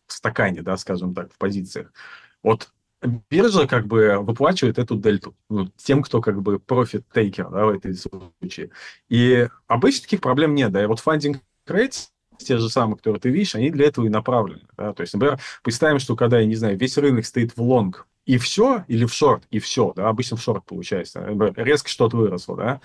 [0.07, 1.93] стакане, да, скажем так, в позициях.
[2.43, 2.69] Вот
[3.29, 7.69] биржа как бы выплачивает эту дельту ну, тем, кто как бы profit taker да, в
[7.69, 8.69] этой случае.
[9.09, 12.09] И обычно таких проблем нет, да, и вот funding rates
[12.43, 14.63] те же самые, которые ты видишь, они для этого и направлены.
[14.77, 14.93] Да?
[14.93, 18.37] То есть, например, представим, что когда, я не знаю, весь рынок стоит в лонг, и
[18.37, 21.25] все, или в шорт, и все, да, обычно в шорт получается,
[21.55, 22.81] резко что-то выросло, да.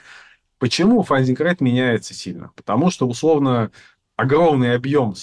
[0.59, 2.51] Почему funding rate меняется сильно?
[2.57, 3.71] Потому что, условно,
[4.17, 5.15] огромный объем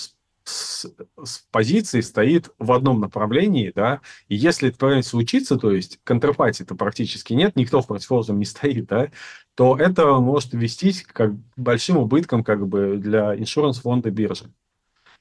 [0.43, 0.85] с,
[1.23, 6.75] с, позиции стоит в одном направлении, да, и если это правильно случится, то есть контрапатии-то
[6.75, 9.09] практически нет, никто в противоположном не стоит, да,
[9.55, 14.51] то это может вестись как большим убытком как бы для иншуранс-фонда биржи.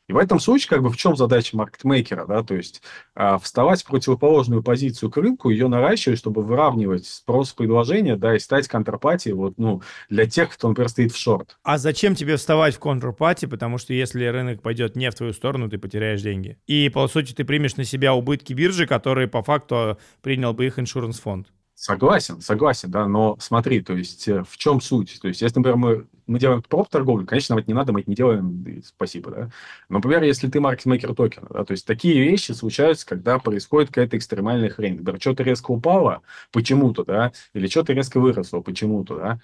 [0.09, 2.83] И в этом случае, как бы, в чем задача маркетмейкера, да, то есть
[3.15, 8.38] а, вставать в противоположную позицию к рынку, ее наращивать, чтобы выравнивать спрос предложения, да, и
[8.38, 11.57] стать контрпатией, вот, ну, для тех, кто, например, стоит в шорт.
[11.62, 15.71] А зачем тебе вставать в контрпати, потому что если рынок пойдет не в твою сторону,
[15.71, 16.59] ты потеряешь деньги.
[16.67, 20.79] И, по сути, ты примешь на себя убытки биржи, которые, по факту, принял бы их
[20.79, 21.49] иншуранс-фонд.
[21.75, 25.19] Согласен, согласен, да, но смотри, то есть э, в чем суть?
[25.21, 28.11] То есть если, например, мы, мы делаем проб торговлю, конечно, это не надо, мы это
[28.11, 29.51] не делаем, спасибо, да.
[29.88, 34.16] Но, например, если ты маркетмейкер токена, да, то есть такие вещи случаются, когда происходит какая-то
[34.16, 34.97] экстремальная хрень.
[34.97, 39.40] Например, что-то резко упало почему-то, да, или что-то резко выросло почему-то, да.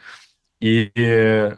[0.61, 1.53] И, и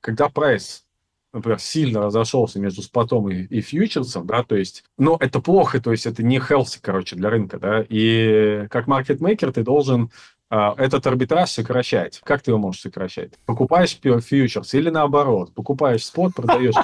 [0.00, 0.84] когда прайс
[1.32, 5.92] например, сильно разошелся между спотом и, и фьючерсом, да, то есть, но это плохо, то
[5.92, 10.10] есть это не healthy, короче, для рынка, да, и как маркетмейкер ты должен
[10.50, 12.20] этот арбитраж сокращать.
[12.24, 13.38] Как ты его можешь сокращать?
[13.46, 16.74] Покупаешь фьючерс или наоборот, покупаешь спот, продаешь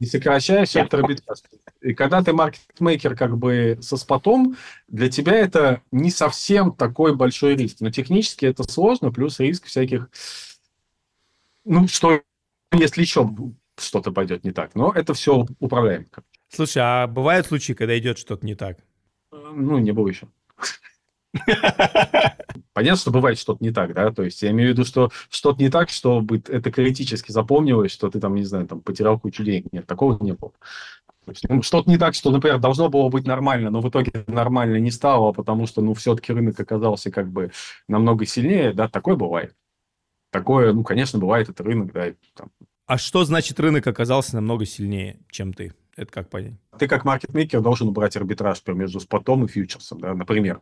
[0.00, 1.38] и сокращаешь этот арбитраж.
[1.80, 4.56] И когда ты маркетмейкер как бы со спотом,
[4.88, 7.78] для тебя это не совсем такой большой риск.
[7.80, 10.10] Но технически это сложно, плюс риск всяких
[11.64, 12.22] ну, что
[12.72, 13.28] если еще
[13.76, 14.74] что-то пойдет не так.
[14.74, 16.06] Но это все управляемо.
[16.48, 18.78] Слушай, а бывают случаи, когда идет что-то не так?
[19.32, 20.28] Ну, не было еще.
[22.72, 25.62] Понятно, что бывает что-то не так, да, то есть я имею в виду, что что-то
[25.62, 29.72] не так, чтобы это критически запомнилось, что ты там, не знаю, там потерял кучу денег.
[29.72, 30.52] Нет, такого не было.
[31.48, 34.90] Ну, что-то не так, что, например, должно было быть нормально, но в итоге нормально не
[34.90, 37.50] стало, потому что, ну, все-таки рынок оказался как бы
[37.88, 39.54] намного сильнее, да, такое бывает.
[40.30, 42.12] Такое, ну, конечно, бывает, это рынок, да.
[42.34, 42.50] Там.
[42.86, 45.74] А что значит рынок оказался намного сильнее, чем ты?
[45.96, 46.54] Это как понять?
[46.78, 50.60] Ты как маркетмейкер должен убрать арбитраж между спотом и фьючерсом, да, например.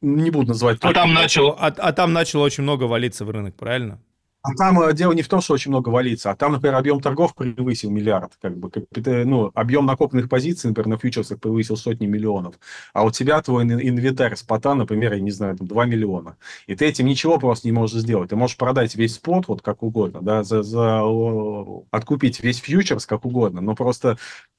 [0.00, 0.78] Не буду называть...
[0.82, 4.00] А там, начал, а, а там начало очень много валиться в рынок, правильно?
[4.42, 7.00] А там э, дело не в том, что очень много валится, а там, например, объем
[7.00, 8.32] торгов превысил миллиард.
[8.40, 8.70] Как бы,
[9.24, 12.54] ну, объем накопленных позиций, например, на фьючерсах превысил сотни миллионов.
[12.92, 16.36] А у тебя твой инвентарь спота, например, я не знаю, там 2 миллиона.
[16.68, 18.30] И ты этим ничего просто не можешь сделать.
[18.30, 21.02] Ты можешь продать весь спот вот как угодно, да, за, за,
[21.90, 24.18] откупить весь фьючерс как угодно, но просто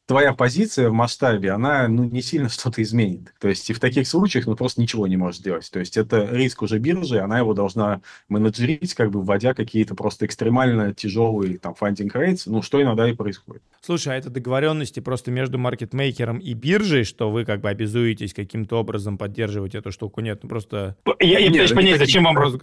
[0.10, 3.32] твоя позиция в масштабе, она ну, не сильно что-то изменит.
[3.40, 5.70] То есть и в таких случаях ну, просто ничего не можешь сделать.
[5.72, 10.26] То есть это риск уже биржи, она его должна менеджерить, как бы вводя какие-то просто
[10.26, 13.62] экстремально тяжелые там фандинг рейтс, ну что иногда и происходит.
[13.82, 18.80] Слушай, а это договоренности просто между маркетмейкером и биржей, что вы как бы обязуетесь каким-то
[18.80, 20.22] образом поддерживать эту штуку?
[20.22, 20.96] Нет, ну просто...
[21.20, 22.36] Я, я пытаюсь понять, зачем вам...
[22.36, 22.54] Раз...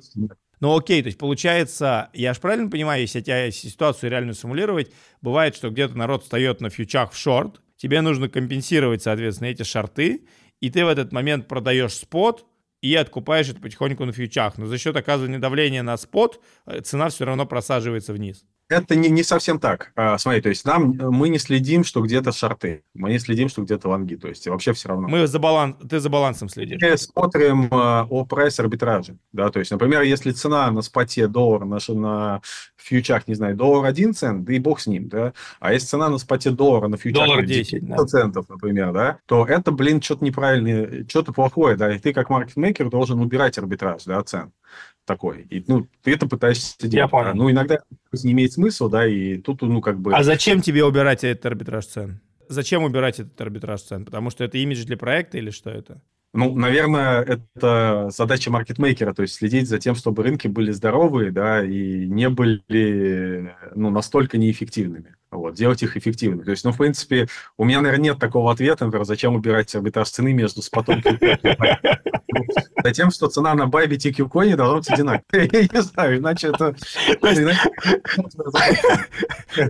[0.60, 4.90] Ну окей, то есть получается, я же правильно понимаю, если тебя ситуацию реально симулировать,
[5.20, 10.26] бывает, что где-то народ встает на фьючах в шорт, тебе нужно компенсировать, соответственно, эти шорты,
[10.60, 12.46] и ты в этот момент продаешь спот
[12.80, 14.56] и откупаешь это потихоньку на фьючах.
[14.56, 18.44] Но за счет оказывания давления на спот э, цена все равно просаживается вниз.
[18.68, 19.92] Это не, не совсем так.
[19.94, 23.62] А, смотри, то есть нам, мы не следим, что где-то шарты, мы не следим, что
[23.62, 25.07] где-то лонги, то есть вообще все равно.
[25.07, 26.81] Мы за баланс, ты за балансом следишь.
[26.83, 31.64] Мы смотрим а, о прайс арбитраже, да, то есть, например, если цена на споте доллар,
[31.64, 32.40] на, на
[32.76, 36.09] фьючах, не знаю, доллар 1 цент, да и бог с ним, да, а если цена
[36.09, 40.24] на споте доллара на фьючах доллар 10, 10 центов, например, да, то это, блин, что-то
[40.24, 44.52] неправильное, что-то плохое, да, и ты как маркетмейкер должен убирать арбитраж, да, цен
[45.06, 45.46] такой.
[45.48, 46.94] И, ну, ты это пытаешься делать.
[46.94, 47.34] Я понял.
[47.34, 47.78] Ну, иногда
[48.12, 50.12] не имеет смысла, да, и тут, ну, как бы...
[50.14, 52.20] А зачем тебе убирать этот арбитраж цен?
[52.48, 54.04] Зачем убирать этот арбитраж цен?
[54.04, 56.02] Потому что это имидж для проекта или что это?
[56.32, 61.64] Ну, наверное, это задача маркетмейкера, то есть следить за тем, чтобы рынки были здоровые, да,
[61.64, 65.14] и не были, ну, настолько неэффективными.
[65.30, 66.44] Вот, делать их эффективными.
[66.44, 70.08] То есть, ну, в принципе, у меня, наверное, нет такого ответа, например, зачем убирать арбитраж
[70.08, 71.02] цены между спотом и
[72.82, 75.48] Затем, что цена на Bybit и QCoin должна быть одинаковая.
[75.52, 76.74] Я не знаю, иначе это...
[77.20, 77.28] То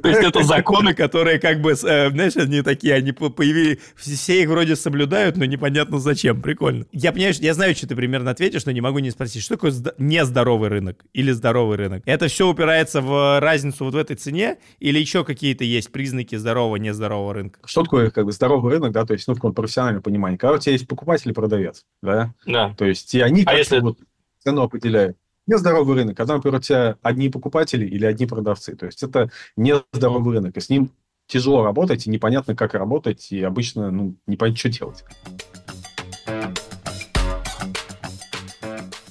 [0.08, 4.76] есть это законы, которые как бы, э, знаешь, они такие, они появились, все их вроде
[4.76, 6.42] соблюдают, но непонятно зачем.
[6.42, 6.86] Прикольно.
[6.92, 9.72] Я понимаю, я знаю, что ты примерно ответишь, но не могу не спросить, что такое
[9.98, 12.02] нездоровый рынок или здоровый рынок?
[12.04, 16.34] Это все упирается в разницу вот в этой цене или еще какие какие-то есть признаки
[16.34, 17.60] здорового, нездорового рынка?
[17.66, 20.36] Что такое как бы здоровый рынок, да, то есть, ну, в каком профессиональном понимании.
[20.36, 22.74] Когда у тебя есть покупатель и продавец, да, Да.
[22.76, 23.98] то есть, и они А как-то если- вот
[24.42, 25.16] цену определяют.
[25.46, 28.74] Нездоровый рынок, когда, например, у тебя одни покупатели или одни продавцы.
[28.74, 30.90] То есть, это нездоровый рынок, и с ним
[31.28, 35.04] тяжело работать, и непонятно, как работать, и обычно, ну, непонятно, что делать.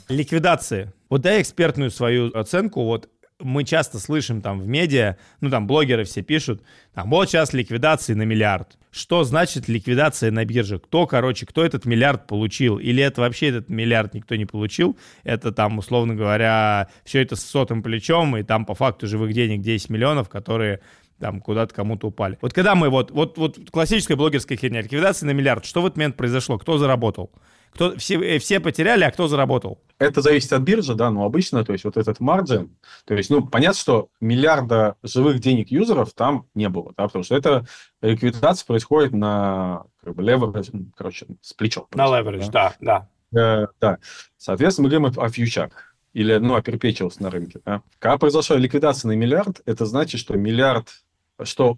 [0.10, 0.92] Ликвидации.
[1.10, 2.84] Вот дай экспертную свою оценку.
[2.84, 3.10] Вот
[3.40, 6.64] мы часто слышим там в медиа, ну там блогеры все пишут,
[6.94, 8.78] там вот сейчас ликвидации на миллиард.
[8.92, 10.80] Что значит ликвидация на бирже?
[10.80, 12.78] Кто, короче, кто этот миллиард получил?
[12.78, 14.98] Или это вообще этот миллиард никто не получил?
[15.24, 19.62] Это там, условно говоря, все это с сотым плечом, и там по факту живых денег
[19.62, 20.80] 10 миллионов, которые
[21.20, 22.38] там куда-то кому-то упали.
[22.42, 25.98] Вот когда мы вот, вот, вот классическая блогерская херня, ликвидация на миллиард, что в этот
[25.98, 26.58] момент произошло?
[26.58, 27.32] Кто заработал?
[27.76, 29.82] Кто, все, э, все потеряли, а кто заработал?
[30.00, 33.46] Это зависит от биржи, да, но обычно, то есть, вот этот маржин, то есть, ну,
[33.46, 37.66] понятно, что миллиарда живых денег юзеров там не было, да, потому что это
[38.02, 41.88] ликвидация происходит на, как бы, leverage, ну, короче, с плечом.
[41.94, 43.10] На leverage, да, да.
[43.38, 43.98] Э, да.
[44.38, 47.60] Соответственно, мы говорим о, фьючах или, ну, о perpetuals на рынке.
[47.66, 47.82] Да?
[48.00, 51.04] Когда произошла ликвидация на миллиард, это значит, что миллиард,
[51.44, 51.78] что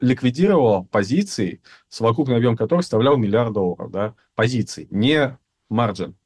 [0.00, 5.38] ликвидировал позиции, совокупный объем которых составлял миллиард долларов, да, позиций, не
[5.68, 6.16] маржин.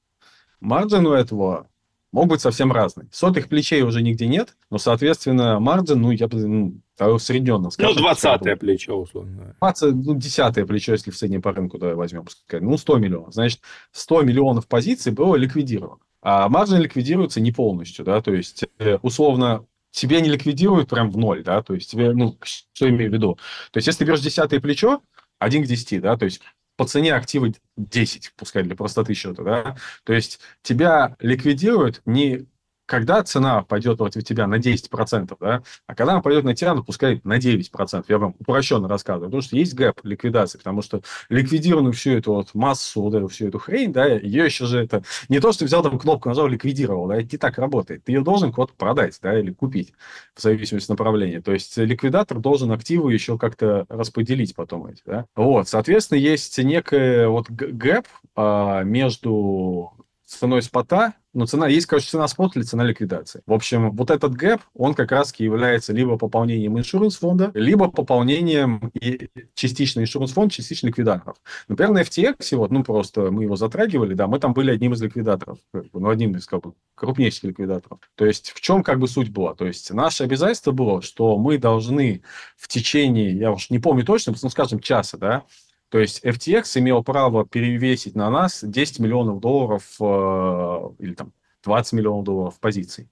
[0.60, 1.68] Маржин у этого
[2.12, 3.08] мог быть совсем разный.
[3.10, 7.96] Сотых плечей уже нигде нет, но, соответственно, маржин, ну, я бы, ну, усредненно Ну, скажем.
[7.96, 9.56] 20 плечо, условно.
[9.60, 13.34] 20, ну, десятое плечо, если в среднем по рынку давай возьмем, пускай, ну, 100 миллионов.
[13.34, 13.60] Значит,
[13.92, 16.00] 100 миллионов позиций было ликвидировано.
[16.20, 21.16] А маржин ликвидируется не полностью, да, то есть, э, условно, тебе не ликвидируют прям в
[21.16, 23.38] ноль, да, то есть тебе, ну, что имею в виду?
[23.70, 25.02] То есть, если ты берешь десятое плечо,
[25.38, 26.40] 1 к 10, да, то есть
[26.76, 32.46] по цене актива 10, пускай для простоты счета, да, то есть тебя ликвидируют не
[32.92, 36.84] когда цена пойдет против тебя на 10%, да, а когда она пойдет на тебя, ну,
[36.84, 41.94] пускай на 9%, я вам упрощенно рассказываю, потому что есть гэп ликвидации, потому что ликвидированную
[41.94, 45.40] всю эту вот массу, вот эту, всю эту хрень, да, ее еще же это не
[45.40, 48.04] то, что взял там кнопку, нажал, ликвидировал, да, это не так работает.
[48.04, 49.94] Ты ее должен куда-то продать, да, или купить,
[50.34, 51.40] в зависимости от направления.
[51.40, 55.24] То есть ликвидатор должен активы еще как-то распределить потом эти, да.
[55.34, 59.94] Вот, соответственно, есть некое вот гэп а, между
[60.32, 63.42] ценой спота, ну, цена, есть, короче, цена спота или цена ликвидации.
[63.46, 68.90] В общем, вот этот гэп, он как раз является либо пополнением иншуранс фонда, либо пополнением
[69.00, 71.36] и частично иншуранс фонд, частично ликвидаторов.
[71.68, 75.02] Например, на FTX, вот, ну, просто мы его затрагивали, да, мы там были одним из
[75.02, 78.00] ликвидаторов, ну, одним из, как бы, крупнейших ликвидаторов.
[78.14, 79.54] То есть, в чем, как бы, суть была?
[79.54, 82.22] То есть, наше обязательство было, что мы должны
[82.56, 85.44] в течение, я уж не помню точно, ну, скажем, часа, да,
[85.92, 91.34] то есть FTX имел право перевесить на нас 10 миллионов долларов э, или там
[91.64, 93.10] 20 миллионов долларов позиций.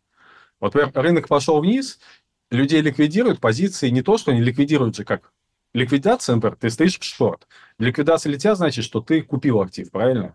[0.61, 2.01] Вот рынок пошел вниз,
[2.51, 5.31] людей ликвидируют, позиции не то, что они ликвидируют же как
[5.75, 7.47] ликвидация, например, ты стоишь в шорт.
[7.79, 10.35] Ликвидация тебя значит, что ты купил актив, правильно?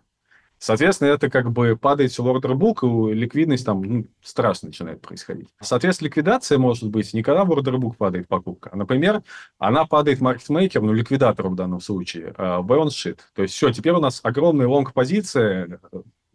[0.58, 5.48] Соответственно, это как бы падает все book, и ликвидность там ну, страшно начинает происходить.
[5.60, 9.22] Соответственно, ликвидация может быть не когда в book падает покупка, а, например,
[9.58, 13.18] она падает маркетмейкер, ну, ликвидатору в данном случае, а, balance sheet.
[13.34, 15.80] То есть все, теперь у нас огромная лонг-позиция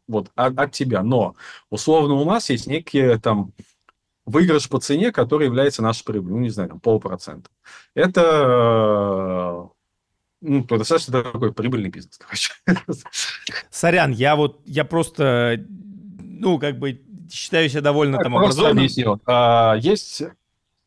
[0.08, 1.04] вот, от, от тебя.
[1.04, 1.36] Но,
[1.70, 3.54] условно, у нас есть некие там
[4.26, 7.50] выигрыш по цене, который является нашей прибылью, ну, не знаю, там, полпроцента.
[7.96, 9.70] Это
[10.42, 12.54] ну, то достаточно такой прибыльный бизнес, короче.
[13.70, 15.64] Сорян, я вот, я просто,
[16.20, 18.78] ну, как бы считаю себя довольно там Просто образованным.
[18.84, 19.20] объясню.
[19.26, 20.24] А, есть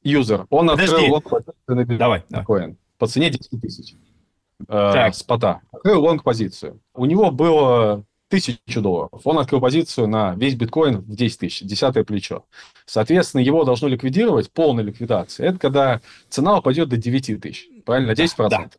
[0.03, 0.93] юзер, он Подожди.
[0.95, 2.25] открыл лонг позицию Давай, давай.
[2.29, 3.95] биткоин по цене 10 тысяч
[4.69, 5.15] Так.
[5.15, 5.61] спота.
[5.73, 6.81] Открыл лонг позицию.
[6.95, 9.21] У него было тысячу долларов.
[9.25, 12.45] Он открыл позицию на весь биткоин в 10 тысяч, десятое плечо.
[12.85, 15.49] Соответственно, его должно ликвидировать, полная ликвидация.
[15.51, 17.69] Это когда цена упадет до 9 тысяч.
[17.87, 18.13] Правильно?
[18.13, 18.49] 10%.
[18.49, 18.71] Да, Да,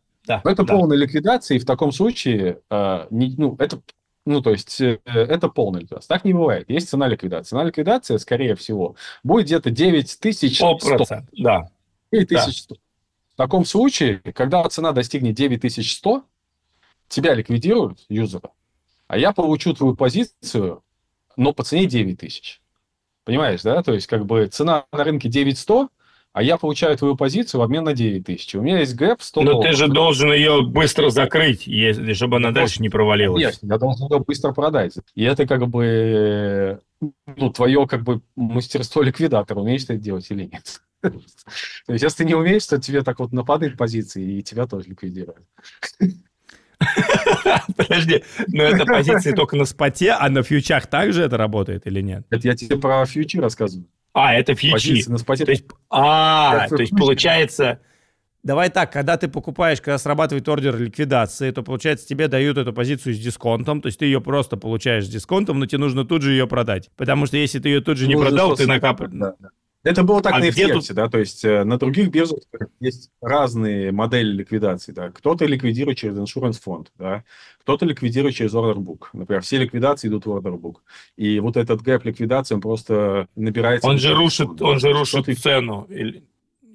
[0.43, 0.73] Но это да.
[0.73, 3.81] полная ликвидация, и в таком случае, э, не- ну, это,
[4.25, 6.07] ну, то есть, э, это полная ликвидация.
[6.07, 6.69] Так не бывает.
[6.69, 7.49] Есть цена ликвидации.
[7.49, 10.77] Цена ликвидации, скорее всего, будет где-то 9 тысяч 100.
[10.79, 11.69] Полпроцента, да.
[12.11, 12.75] 9100.
[13.33, 16.23] В таком случае, когда цена достигнет 9100,
[17.07, 18.51] тебя ликвидируют, юзера,
[19.07, 20.83] а я получу твою позицию,
[21.37, 22.61] но по цене 9000.
[23.25, 23.83] Понимаешь, да?
[23.83, 25.89] То есть, как бы цена на рынке 9100,
[26.35, 28.55] а я получаю твою позицию в обмен на 9000.
[28.55, 29.71] У меня есть гэп 100 Но долларов.
[29.71, 33.41] ты же должен ее быстро закрыть, если, чтобы она дальше не провалилась.
[33.41, 34.95] Конечно, я должен ее быстро продать.
[35.13, 36.81] И это как бы
[37.37, 40.81] ну, твое как бы мастерство ликвидатора, умеешь ты это делать или нет.
[41.01, 44.89] То есть, если ты не умеешь, то тебе так вот нападают позиции, и тебя тоже
[44.89, 45.45] ликвидируют.
[47.77, 52.25] Подожди, но это позиции только на споте, а на фьючах также это работает или нет?
[52.29, 53.87] Это я тебе про фьючи рассказываю.
[54.15, 55.01] А, это фьючи.
[55.17, 55.43] Споте.
[55.45, 57.79] То есть, а, то есть получается,
[58.43, 63.15] Давай так, когда ты покупаешь, когда срабатывает ордер ликвидации, то, получается, тебе дают эту позицию
[63.15, 66.31] с дисконтом, то есть ты ее просто получаешь с дисконтом, но тебе нужно тут же
[66.31, 66.91] ее продать.
[66.95, 69.33] Потому что если ты ее тут же не Нужно продал, ты накапливаешь...
[69.85, 69.91] Да, да.
[69.91, 72.39] Это было так А на FTX, тут- да, то есть э, на других биржах
[72.79, 75.11] есть разные модели ликвидации, да.
[75.11, 77.23] Кто-то ликвидирует через insurance фонд, да,
[77.61, 79.05] кто-то ликвидирует через order book.
[79.13, 80.77] Например, все ликвидации идут в order book.
[81.17, 83.87] И вот этот гэп ликвидации, он просто набирается...
[83.87, 85.85] Он же рушит, он же рушит цену.
[85.89, 86.23] Или,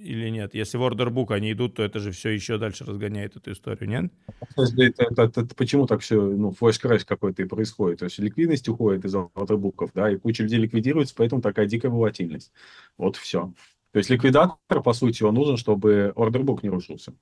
[0.02, 0.54] или нет?
[0.54, 4.12] Если в ордербук они идут, то это же все еще дальше разгоняет эту историю, нет?
[4.56, 8.00] Это, это- это- это почему так все, ну, флеш-краш какой-то и происходит?
[8.00, 12.52] То есть ликвидность уходит из ордербуков, да, и куча людей ликвидируется, поэтому такая дикая волатильность.
[12.96, 13.52] Вот все.
[13.92, 17.12] То есть ликвидатор, по сути, он нужен, чтобы order book не рушился.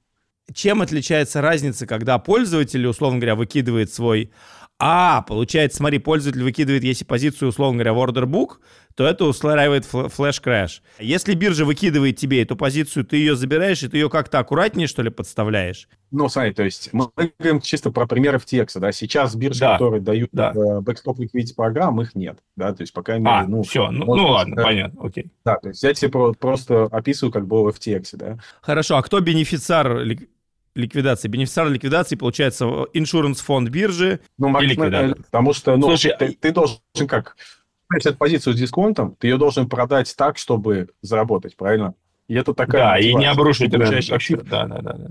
[0.53, 4.31] Чем отличается разница, когда пользователь, условно говоря, выкидывает свой...
[4.81, 8.61] А, получается, смотри, пользователь выкидывает, если позицию, условно говоря, в order book,
[8.95, 10.83] то это устраивает fl- flash crash.
[11.01, 15.03] Если биржа выкидывает тебе эту позицию, ты ее забираешь, и ты ее как-то аккуратнее, что
[15.03, 15.89] ли, подставляешь?
[16.13, 20.01] Ну, смотри, то есть мы говорим чисто про пример FTX, да, сейчас биржи, Да, которые
[20.01, 20.53] дают да.
[20.81, 24.55] бэкстоп liquidity программ, их нет, да, то есть пока А, ну, все, ну, ну ладно,
[24.57, 24.63] да.
[24.63, 25.33] понятно, окей.
[25.45, 28.39] да, то есть я тебе про- просто описываю, как было в FTX, да.
[28.63, 30.05] Хорошо, а кто бенефициар
[30.79, 31.29] ликвидации?
[31.29, 34.21] Бенефициар ликвидации, получается, иншуранс фонд биржи.
[34.39, 35.11] Ну, маркет- ликвидатор.
[35.19, 37.37] э, потому что, ну, Слушай, ты, ты должен как,
[37.95, 41.95] эту позицию с дисконтом, ты ее должен продать так, чтобы заработать, правильно?
[42.29, 43.31] И это такая Да, и не мотивация.
[43.33, 44.11] обрушить рынок.
[44.11, 44.93] актив, Да, да, да.
[44.93, 45.09] да.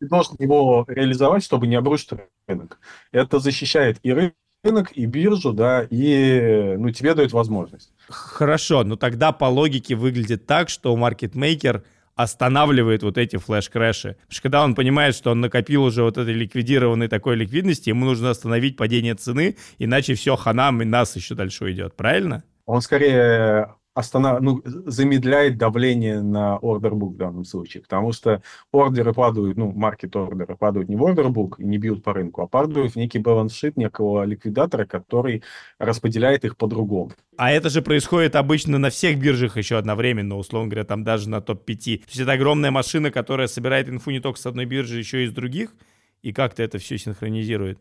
[0.00, 2.10] ты должен его реализовать, чтобы не обрушить
[2.46, 2.78] рынок.
[3.12, 4.32] Это защищает и ры-
[4.62, 7.92] рынок, и биржу, да, и ну, тебе дает возможность.
[8.08, 11.82] Хорошо, но тогда по логике выглядит так, что маркетмейкер
[12.22, 14.14] останавливает вот эти flash crash -и.
[14.14, 18.04] Потому что когда он понимает, что он накопил уже вот этой ликвидированной такой ликвидности, ему
[18.04, 22.44] нужно остановить падение цены, иначе все, хана, и нас еще дальше уйдет, правильно?
[22.66, 24.40] Он скорее останов...
[24.40, 28.42] ну, замедляет давление на order book в данном случае, потому что
[28.72, 32.92] ордеры падают, ну, маркет-ордеры падают не в ордербук и не бьют по рынку, а падают
[32.92, 35.42] в некий балансшит некого ликвидатора, который
[35.78, 37.12] распределяет их по-другому.
[37.36, 41.40] А это же происходит обычно на всех биржах еще одновременно, условно говоря, там даже на
[41.40, 41.98] топ-5.
[41.98, 45.26] То есть это огромная машина, которая собирает инфу не только с одной биржи, еще и
[45.26, 45.74] с других,
[46.22, 47.78] и как-то это все синхронизирует.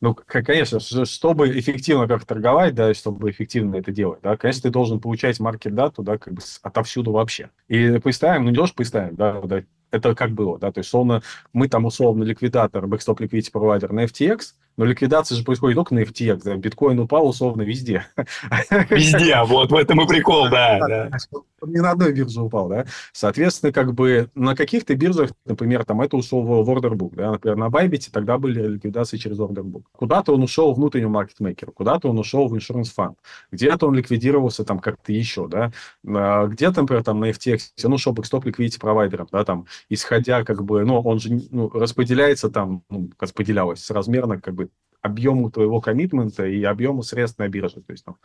[0.00, 4.70] Ну, конечно, чтобы эффективно как торговать, да, и чтобы эффективно это делать, да, конечно, ты
[4.70, 7.50] должен получать маркет-дату, да, как бы отовсюду вообще.
[7.66, 11.22] И представим, ну, не должен представим, да, да, это как было, да, то есть, условно,
[11.52, 16.00] мы там, условно, ликвидатор, бэкстоп liquidity провайдер на FTX, но ликвидация же происходит только на
[16.00, 18.06] FTX, биткоин упал, условно, везде.
[18.88, 21.10] Везде, вот в этом и прикол, да.
[21.60, 22.86] Не на одной бирже упал, да.
[23.12, 27.66] Соответственно, как бы на каких-то биржах, например, там это ушел в ордербук, да, например, на
[27.66, 29.88] Bybit тогда были ликвидации через ордербук.
[29.90, 33.18] Куда-то он ушел внутреннему маркетмейкеру, куда-то он ушел в insurance фонд,
[33.50, 35.72] где-то он ликвидировался там как-то еще, да,
[36.06, 40.62] А, где-то, например, там на FTX он ушел бэкстоп liquidity провайдером, да, там, исходя как
[40.62, 44.67] бы, ну, он же ну, распределяется там, ну, распределялось соразмерно как бы
[45.08, 48.16] объему твоего коммитмента и объему средств на бирже, то есть там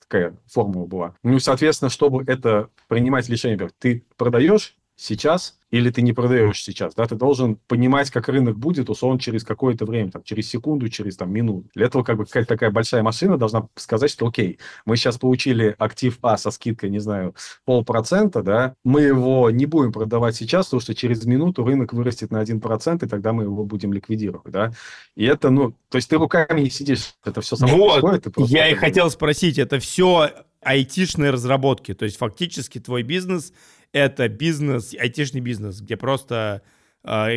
[0.00, 1.14] такая формула была.
[1.22, 7.06] Ну соответственно, чтобы это принимать решение, ты продаешь сейчас или ты не продаешь сейчас, да,
[7.06, 11.32] ты должен понимать, как рынок будет, условно, через какое-то время, там, через секунду, через там
[11.32, 11.68] минуту.
[11.74, 15.74] Для этого как бы какая-то такая большая машина должна сказать, что окей, мы сейчас получили
[15.78, 17.34] актив А со скидкой, не знаю,
[17.64, 22.42] полпроцента, да, мы его не будем продавать сейчас, потому что через минуту рынок вырастет на
[22.42, 24.72] 1%, и тогда мы его будем ликвидировать, да.
[25.16, 28.50] И это, ну, то есть ты руками не сидишь, это все само Вот, происходит.
[28.50, 30.30] Я и хотел спросить, это все
[30.62, 33.52] айтишные разработки, то есть фактически твой бизнес
[33.92, 36.62] это бизнес, айтишный бизнес, где просто
[37.08, 37.28] а,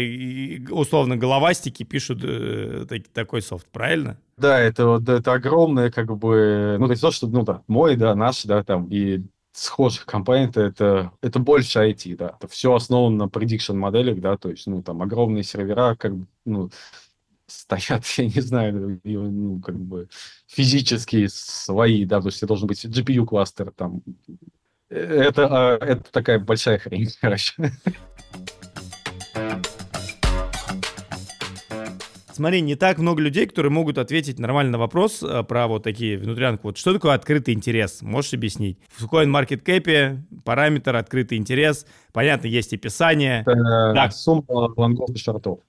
[0.71, 4.17] условно головастики пишут э, так- такой софт, правильно?
[4.37, 7.95] Да, это, вот- это огромное, как бы, ну, это не то, что, ну, да, мой,
[7.95, 9.21] да, наш, да, там, и
[9.51, 14.37] схожих компаний, это, это, это больше IT, да, это все основано на prediction моделях, да,
[14.37, 16.71] то есть, ну, там, огромные сервера, как бы, ну,
[17.47, 20.07] стоят, я не знаю, ну, как бы,
[20.47, 24.01] физически свои, да, то есть, должен быть GPU-кластер, там,
[24.89, 27.53] это, а, это такая большая хрень, короче.
[32.31, 36.17] Смотри, не так много людей, которые могут ответить нормально на вопрос э, про вот такие
[36.17, 36.69] внутрянку.
[36.69, 38.01] Вот что такое открытый интерес?
[38.01, 38.79] Можешь объяснить?
[38.95, 41.85] В CoinMarketCap параметр открытый интерес.
[42.13, 43.41] Понятно, есть описание.
[43.41, 44.13] Это Так.
[44.13, 45.59] сумма лонгов и шортов.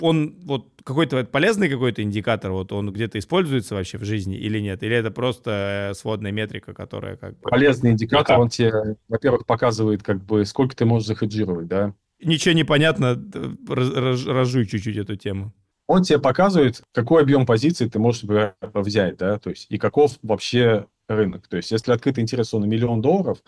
[0.00, 4.82] Он вот какой-то полезный какой-то индикатор, вот он где-то используется вообще в жизни или нет?
[4.82, 7.50] Или это просто э, сводная метрика, которая как бы...
[7.50, 11.94] полезный индикатор, Ну, он тебе, во-первых, показывает, как бы, сколько ты можешь захеджировать, да.
[12.20, 13.20] Ничего не понятно,
[13.68, 15.52] раз- разжуй чуть-чуть эту тему.
[15.88, 20.18] Он тебе показывает, какой объем позиций ты можешь например, взять, да, то есть, и каков
[20.22, 21.46] вообще рынок.
[21.48, 23.38] То есть, если открытый интерес он на миллион долларов,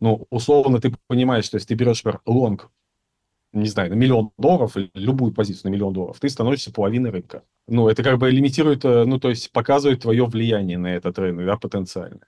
[0.00, 2.70] ну, условно, ты понимаешь, что если ты берешь, например, лонг
[3.52, 7.42] не знаю, на миллион долларов, любую позицию на миллион долларов, ты становишься половиной рынка.
[7.66, 11.46] Ну, это как бы лимитирует, э, ну, то есть показывает твое влияние на этот рынок,
[11.46, 12.20] да, потенциально.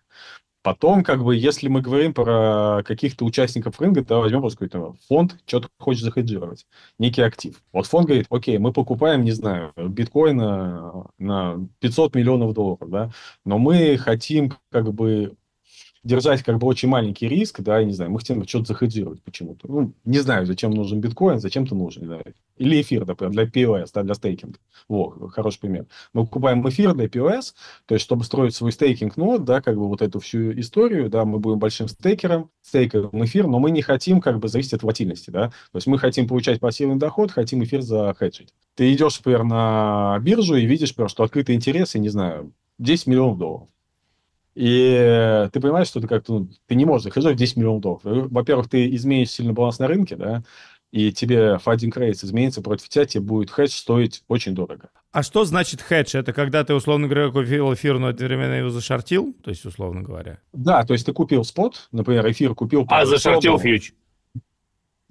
[0.63, 5.39] Потом, как бы, если мы говорим про каких-то участников рынка, то возьмем просто какой-то фонд,
[5.47, 6.67] что-то хочет захеджировать,
[6.99, 7.63] некий актив.
[7.73, 13.11] Вот фонд говорит, окей, мы покупаем, не знаю, биткоина на 500 миллионов долларов, да,
[13.47, 15.35] но мы хотим, как бы,
[16.03, 19.69] держать как бы очень маленький риск, да, я не знаю, мы хотим что-то захеджировать почему-то.
[19.69, 22.21] Ну, не знаю, зачем нужен биткоин, зачем то нужен, да.
[22.57, 24.59] Или эфир, например, для POS, да, для стейкинга.
[24.89, 25.87] Вот, хороший пример.
[26.15, 27.55] Мы покупаем эфир для POS,
[27.87, 31.25] то есть, чтобы строить свой стейкинг нод, да, как бы вот эту всю историю, да,
[31.25, 35.31] мы будем большим стейкером, стейкаем эфир, но мы не хотим как бы зависеть от волатильности,
[35.31, 35.49] да.
[35.49, 38.55] То есть, мы хотим получать пассивный доход, хотим эфир захеджить.
[38.75, 43.07] Ты идешь, например, на биржу и видишь, например, что открытый интерес, я не знаю, 10
[43.07, 43.69] миллионов долларов.
[44.61, 48.31] И ты понимаешь, что ты как-то, ну, ты не можешь заходить в 10 миллионов долларов.
[48.31, 50.43] Во-первых, ты изменишь сильно баланс на рынке, да,
[50.93, 54.91] и тебе фандинг рейс изменится против тебя, тебе будет хедж стоить очень дорого.
[55.13, 56.15] А что значит хедж?
[56.15, 59.35] Это когда ты, условно говоря, купил эфир, но одновременно его зашортил?
[59.43, 60.41] То есть, условно говоря?
[60.53, 62.85] Да, то есть ты купил спот, например, эфир купил...
[62.91, 63.95] А зашортил фьюч?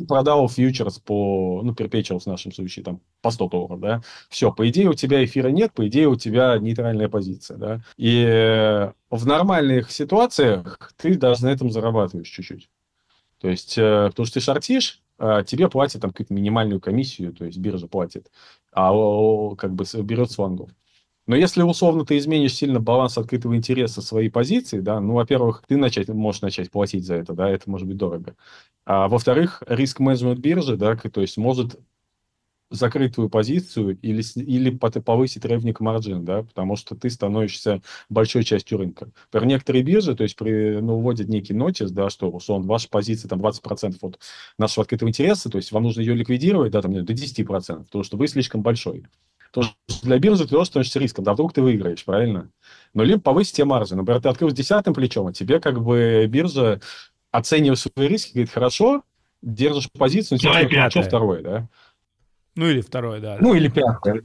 [0.08, 4.68] Продал фьючерс по, ну, перпечуал в нашем случае, там, по 100 долларов, да, все, по
[4.70, 9.92] идее у тебя эфира нет, по идее у тебя нейтральная позиция, да, и в нормальных
[9.92, 12.70] ситуациях ты даже на этом зарабатываешь чуть-чуть.
[13.40, 17.46] То есть, э, потому что ты шортишь, а тебе платят там какую-то минимальную комиссию, то
[17.46, 18.32] есть биржа платит,
[18.72, 18.92] а
[19.56, 20.70] как бы берет с лонгов.
[21.30, 25.78] Но если условно ты изменишь сильно баланс открытого интереса своей позиции, да, ну, во-первых, ты
[25.78, 28.36] начать, можешь начать платить за это, да, это может быть дорого.
[28.84, 31.80] А во-вторых, риск менеджмент биржи, да, то есть может
[32.72, 38.80] закрыть твою позицию или, или повысить ревник маржин, да, потому что ты становишься большой частью
[38.80, 39.12] рынка.
[39.30, 43.30] Про некоторые биржи, то есть при, ну, вводят некий нотис, да, что условно ваша позиция
[43.30, 44.20] там 20% от
[44.58, 48.18] нашего открытого интереса, то есть вам нужно ее ликвидировать, да, там, до 10%, потому что
[48.18, 49.06] вы слишком большой.
[49.52, 52.50] Потому что для биржи ты тоже становишься риском, да, вдруг ты выиграешь, правильно?
[52.94, 53.96] Но либо повысить тебе маржи.
[53.96, 56.82] Например, ты открыл с десятым плечом, а тебе как бы биржа,
[57.32, 59.04] оценивая свои риски, говорит, хорошо,
[59.42, 61.68] держишь позицию, но тебе плечо второе, да?
[62.56, 63.38] Ну, или второе, да.
[63.40, 64.24] Ну, или пятое.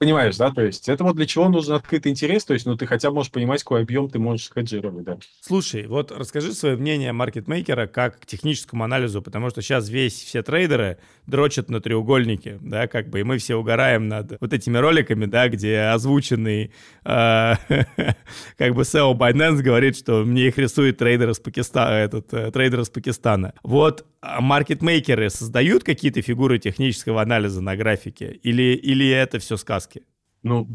[0.00, 0.50] Понимаешь, да?
[0.50, 3.16] То есть это вот для чего нужен открытый интерес, то есть, ну, ты хотя бы
[3.16, 5.18] можешь понимать, какой объем ты можешь хеджировать, да.
[5.42, 10.42] Слушай, вот расскажи свое мнение маркетмейкера как к техническому анализу, потому что сейчас весь, все
[10.42, 10.96] трейдеры
[11.26, 15.50] дрочат на треугольнике, да, как бы, и мы все угораем над вот этими роликами, да,
[15.50, 16.72] где озвученный,
[17.04, 17.54] э,
[18.56, 22.80] как бы CEO Binance говорит, что мне их рисует трейдер из Пакистана, этот, э, трейдер
[22.80, 23.52] из Пакистана.
[23.62, 29.89] Вот а маркетмейкеры создают какие-то фигуры технического анализа на графике, или, или это все сказки?
[30.42, 30.68] Ну,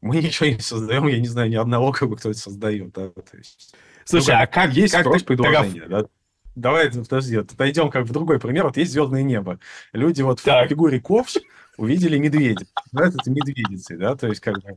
[0.00, 2.92] мы ничего не создаем, я не знаю ни одного, как бы кто это создает.
[2.92, 3.74] Да, то есть,
[4.04, 6.06] Слушай, ну, а как есть как спрос предложения, да?
[6.54, 8.64] Давай, подожди, отойдем как в другой пример.
[8.64, 9.58] Вот есть звездное небо.
[9.92, 10.66] Люди вот так.
[10.66, 11.36] в фигуре ковш
[11.76, 12.66] увидели медведя.
[12.92, 14.76] Да, это медведицы, да, то есть как бы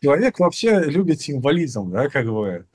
[0.00, 2.66] человек вообще любит символизм, да, как бы.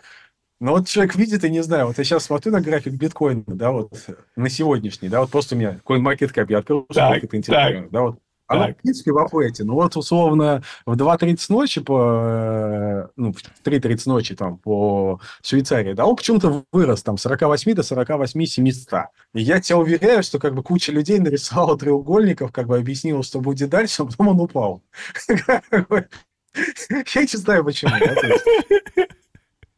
[0.60, 3.72] Но вот человек видит, и не знаю, вот я сейчас смотрю на график биткоина, да,
[3.72, 3.94] вот
[4.36, 8.20] на сегодняшний, да, вот просто у меня CoinMarketCap, я открыл, так, это интересно, да, вот
[8.48, 9.64] она, в принципе, в апрете.
[9.64, 13.10] Ну, вот, условно, в 2.30 ночи по...
[13.16, 17.84] Ну, в 3.30 ночи там по Швейцарии, да, он почему-то вырос там с 48 до
[17.84, 19.06] 48 700.
[19.34, 23.40] И я тебя уверяю, что как бы куча людей нарисовала треугольников, как бы объяснила, что
[23.40, 24.84] будет дальше, а потом он упал.
[27.16, 27.92] Я не знаю, почему.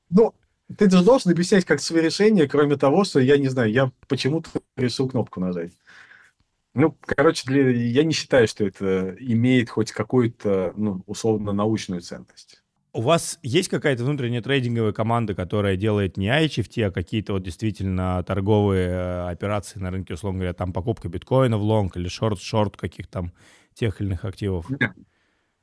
[0.10, 0.34] Ну,
[0.78, 4.50] ты же должен объяснять как свои решения, кроме того, что я не знаю, я почему-то
[4.76, 5.72] решил кнопку нажать.
[6.76, 7.72] Ну, короче, для...
[7.72, 12.62] я не считаю, что это имеет хоть какую-то, ну, условно, научную ценность.
[12.92, 18.24] У вас есть какая-то внутренняя трейдинговая команда, которая делает не HFT, а какие-то вот действительно
[18.24, 23.08] торговые э, операции на рынке, условно говоря, там покупка биткоина в лонг или шорт-шорт каких
[23.08, 23.32] там
[23.74, 24.70] тех или иных активов?
[24.70, 24.92] Нет,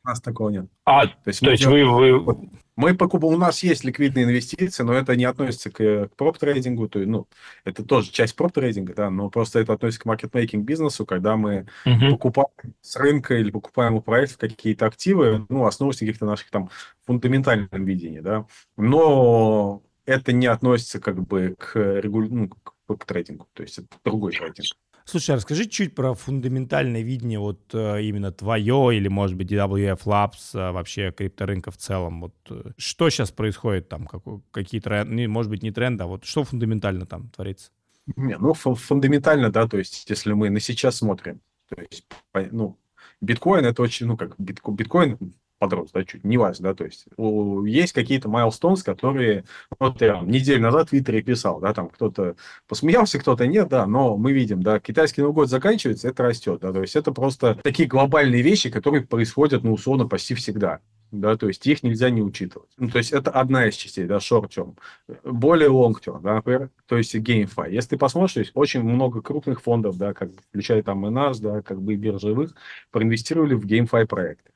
[0.04, 0.66] у нас такого нет.
[0.84, 2.50] А, то есть, то есть вы, вы...
[2.74, 7.00] Мы покупаем, у нас есть ликвидные инвестиции, но это не относится к, к проп-трейдингу, то,
[7.00, 7.28] ну,
[7.64, 12.12] это тоже часть проп-трейдинга, да, но просто это относится к маркетмейкинг бизнесу, когда мы uh-huh.
[12.12, 16.70] покупаем с рынка или покупаем у проектов какие-то активы, ну, основываясь на каких-то наших там
[17.04, 18.46] фундаментальном видении, да,
[18.78, 22.28] но это не относится как бы к, регуль...
[22.30, 24.74] ну, к, к трейдингу, то есть это другой трейдинг.
[25.04, 30.00] Слушай, а расскажи чуть про фундаментальное видение вот э, именно твое или, может быть, DWF
[30.04, 32.20] Labs, э, вообще крипторынка в целом.
[32.20, 36.24] Вот э, что сейчас происходит там, как, какие тренды, может быть, не тренды, а вот
[36.24, 37.70] что фундаментально там творится?
[38.16, 42.04] Не, ну, фундаментально, да, то есть если мы на сейчас смотрим, то есть,
[42.50, 42.78] ну,
[43.20, 45.18] биткоин это очень, ну, как биткоин, биткоин
[45.62, 49.44] подрос, да, чуть, не важно, да, то есть у, есть какие-то milestones, которые,
[49.78, 52.34] вот я неделю назад в Твиттере писал, да, там кто-то
[52.66, 56.72] посмеялся, кто-то нет, да, но мы видим, да, китайский Новый год заканчивается, это растет, да,
[56.72, 60.80] то есть это просто такие глобальные вещи, которые происходят, ну, условно, почти всегда
[61.12, 62.70] да, то есть их нельзя не учитывать.
[62.78, 64.78] Ну, то есть это одна из частей, да, short term.
[65.24, 67.70] Более long term, да, например, то есть GameFi.
[67.70, 71.60] Если ты посмотришь, есть очень много крупных фондов, да, как включая там и наш, да,
[71.60, 72.54] как бы и биржевых,
[72.90, 74.51] проинвестировали в GameFi проекты.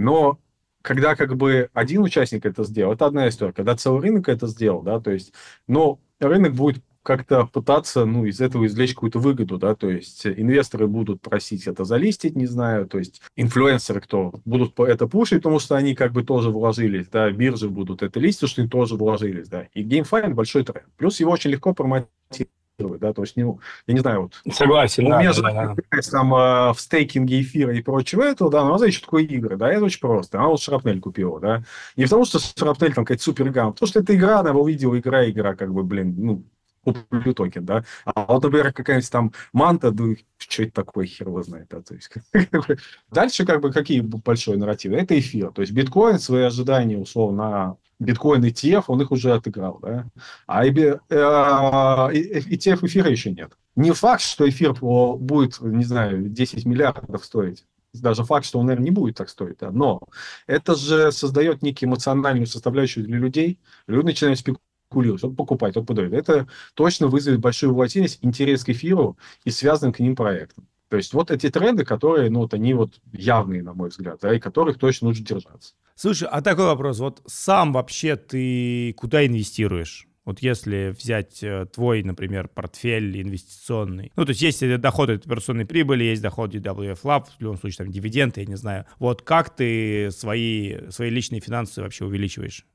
[0.00, 0.40] Но
[0.82, 3.52] когда как бы один участник это сделал, это одна история.
[3.52, 5.34] Когда целый рынок это сделал, да, то есть,
[5.68, 10.86] но рынок будет как-то пытаться, ну, из этого извлечь какую-то выгоду, да, то есть инвесторы
[10.86, 15.76] будут просить это залистить, не знаю, то есть инфлюенсеры, кто будут это пушить, потому что
[15.76, 19.66] они как бы тоже вложились, да, биржи будут это листить, что они тоже вложились, да,
[19.74, 20.86] и GameFi большой тренд.
[20.96, 22.50] Плюс его очень легко промотировать
[22.88, 24.54] да, то есть, ну, я не знаю, вот...
[24.54, 26.00] Согласен, У да, меня же да, да.
[26.10, 29.70] там э, в стейкинге эфира и прочего этого, да, но знаете, что такое игры, да,
[29.70, 30.38] это очень просто.
[30.38, 31.62] Она вот Шрапнель купила, да.
[31.96, 34.98] Не потому, что Шрапнель там какая-то супер игра, а потому что это игра, она увидела
[34.98, 36.44] игра, игра, как бы, блин, ну,
[36.84, 37.84] куплю токен, да.
[38.04, 41.94] А вот, например, какая-нибудь там манта, ну, что это такое, хер его знает, да, то
[41.94, 42.10] есть.
[43.10, 44.96] Дальше, как бы, какие большой нарративы?
[44.96, 50.06] Это эфир, то есть биткоин свои ожидания, условно, биткоин ETF, он их уже отыграл, да.
[50.46, 53.52] А ETF э, эфира еще нет.
[53.76, 57.64] Не факт, что эфир будет, не знаю, 10 миллиардов стоить.
[57.92, 59.70] Даже факт, что он, наверное, не будет так стоить, да.
[59.70, 60.00] но
[60.46, 63.58] это же создает некую эмоциональную составляющую для людей.
[63.86, 66.16] Люди начинают спекулировать спекулируют, он покупает, он.
[66.16, 70.66] Это точно вызовет большую волатильность, интерес к эфиру и связанным к ним проектам.
[70.90, 74.34] То есть вот эти тренды, которые, ну, вот они вот явные, на мой взгляд, да,
[74.34, 75.74] и которых точно нужно держаться.
[75.94, 80.08] Слушай, а такой вопрос, вот сам вообще ты куда инвестируешь?
[80.24, 85.64] Вот если взять э, твой, например, портфель инвестиционный, ну, то есть есть доходы от операционной
[85.64, 88.84] прибыли, есть доходы WF Lab, в любом случае там дивиденды, я не знаю.
[88.98, 92.66] Вот как ты свои, свои личные финансы вообще увеличиваешь?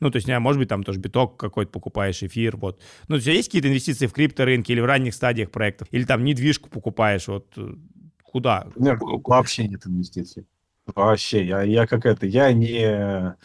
[0.00, 2.80] Ну, то есть, может быть, там тоже биток какой-то покупаешь, эфир, вот.
[3.08, 5.88] Ну, у тебя есть какие-то инвестиции в крипторынке или в ранних стадиях проектов?
[5.90, 7.74] Или там недвижку покупаешь, вот э,
[8.22, 8.66] куда?
[8.76, 10.46] Нет, вообще нет инвестиций.
[10.86, 13.36] Вообще, я, я как это, я не...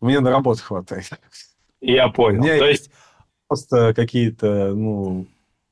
[0.00, 1.10] Мне на работу хватает.
[1.80, 2.40] Я понял.
[2.40, 2.90] Мне то есть
[3.48, 5.26] просто какие-то, ну,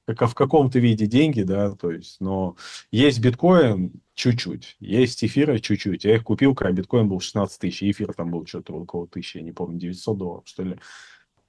[0.06, 2.56] как в каком-то виде деньги, да, то есть, но
[2.90, 4.76] есть биткоин, чуть-чуть.
[4.80, 6.04] Есть эфира чуть-чуть.
[6.04, 9.42] Я их купил, когда биткоин был 16 тысяч, эфир там был что-то около тысячи, я
[9.42, 10.78] не помню, 900 долларов, что ли.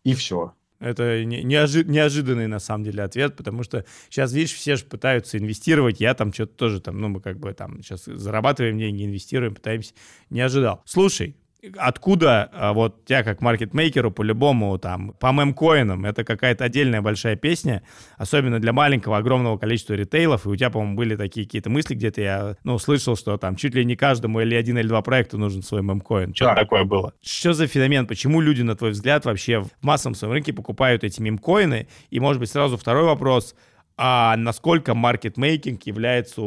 [0.03, 0.53] И все.
[0.79, 6.01] Это неожи- неожиданный, на самом деле, ответ, потому что сейчас, видишь, все же пытаются инвестировать,
[6.01, 9.93] я там что-то тоже там, ну, мы как бы там сейчас зарабатываем деньги, инвестируем, пытаемся,
[10.29, 10.81] не ожидал.
[10.85, 11.37] Слушай,
[11.77, 17.83] откуда а, вот тебя как маркетмейкеру по-любому там по мемкоинам это какая-то отдельная большая песня,
[18.17, 22.21] особенно для маленького огромного количества ритейлов, и у тебя, по-моему, были такие какие-то мысли, где-то
[22.21, 25.63] я, ну, слышал, что там чуть ли не каждому или один или два проекта нужен
[25.63, 26.33] свой мемкоин.
[26.35, 26.55] Что да.
[26.55, 27.13] такое было?
[27.21, 28.07] Что за феномен?
[28.07, 31.87] Почему люди, на твой взгляд, вообще в массовом своем рынке покупают эти мемкоины?
[32.09, 33.55] И, может быть, сразу второй вопрос–
[33.95, 36.41] а насколько маркетмейкинг является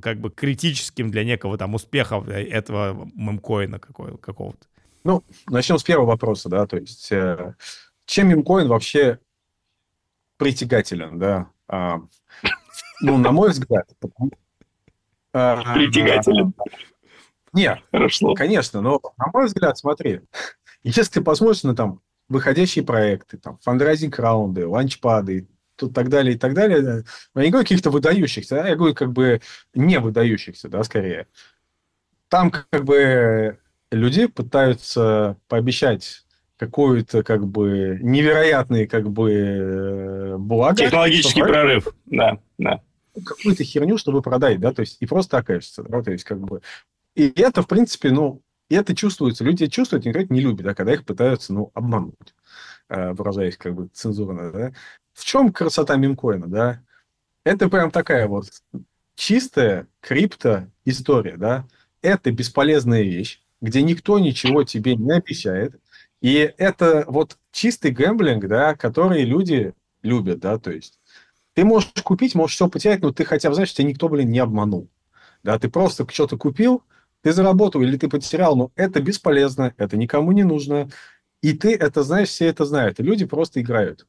[0.00, 4.66] как бы критическим для некого там успеха этого мемкоина какого-то?
[5.04, 7.54] Ну, начнем с первого вопроса, да, то есть э,
[8.06, 9.20] чем мемкоин вообще
[10.36, 11.50] притягателен, да?
[11.68, 12.00] А,
[13.00, 13.88] ну, на мой взгляд.
[15.32, 16.54] А, притягателен.
[17.52, 18.34] Нет, Хорошо.
[18.34, 20.20] конечно, но на мой взгляд, смотри,
[20.82, 26.38] если ты посмотришь на там выходящие проекты, там, фандрайзинг раунды, ланчпады, тут так далее и
[26.38, 27.04] так далее.
[27.34, 29.40] Я не говорю каких-то выдающихся, да, я говорю как бы
[29.74, 31.26] не выдающихся, да, скорее.
[32.28, 33.58] Там как бы
[33.90, 36.24] люди пытаются пообещать
[36.56, 40.76] какой-то как бы невероятный как бы э, благо.
[40.76, 42.80] Технологический прорыв, да, да.
[43.14, 46.60] Какую-то херню, чтобы продать, да, то есть и просто окажется, да, то есть как бы...
[47.14, 49.44] И это, в принципе, ну, и это чувствуется.
[49.44, 52.34] Люди чувствуют, никто не любят, да, когда их пытаются, ну, обмануть,
[52.88, 54.72] выражаясь как бы цензурно, да
[55.16, 56.82] в чем красота мемкоина, да?
[57.44, 58.48] Это прям такая вот
[59.14, 61.66] чистая крипто история, да?
[62.02, 65.80] Это бесполезная вещь, где никто ничего тебе не обещает.
[66.20, 69.72] И это вот чистый гэмблинг, да, который люди
[70.02, 71.00] любят, да, то есть
[71.54, 74.30] ты можешь купить, можешь все потерять, но ты хотя бы знаешь, что тебя никто, блин,
[74.30, 74.88] не обманул.
[75.42, 76.82] Да, ты просто что-то купил,
[77.22, 80.90] ты заработал или ты потерял, но это бесполезно, это никому не нужно.
[81.42, 83.00] И ты это знаешь, все это знают.
[83.00, 84.06] И люди просто играют.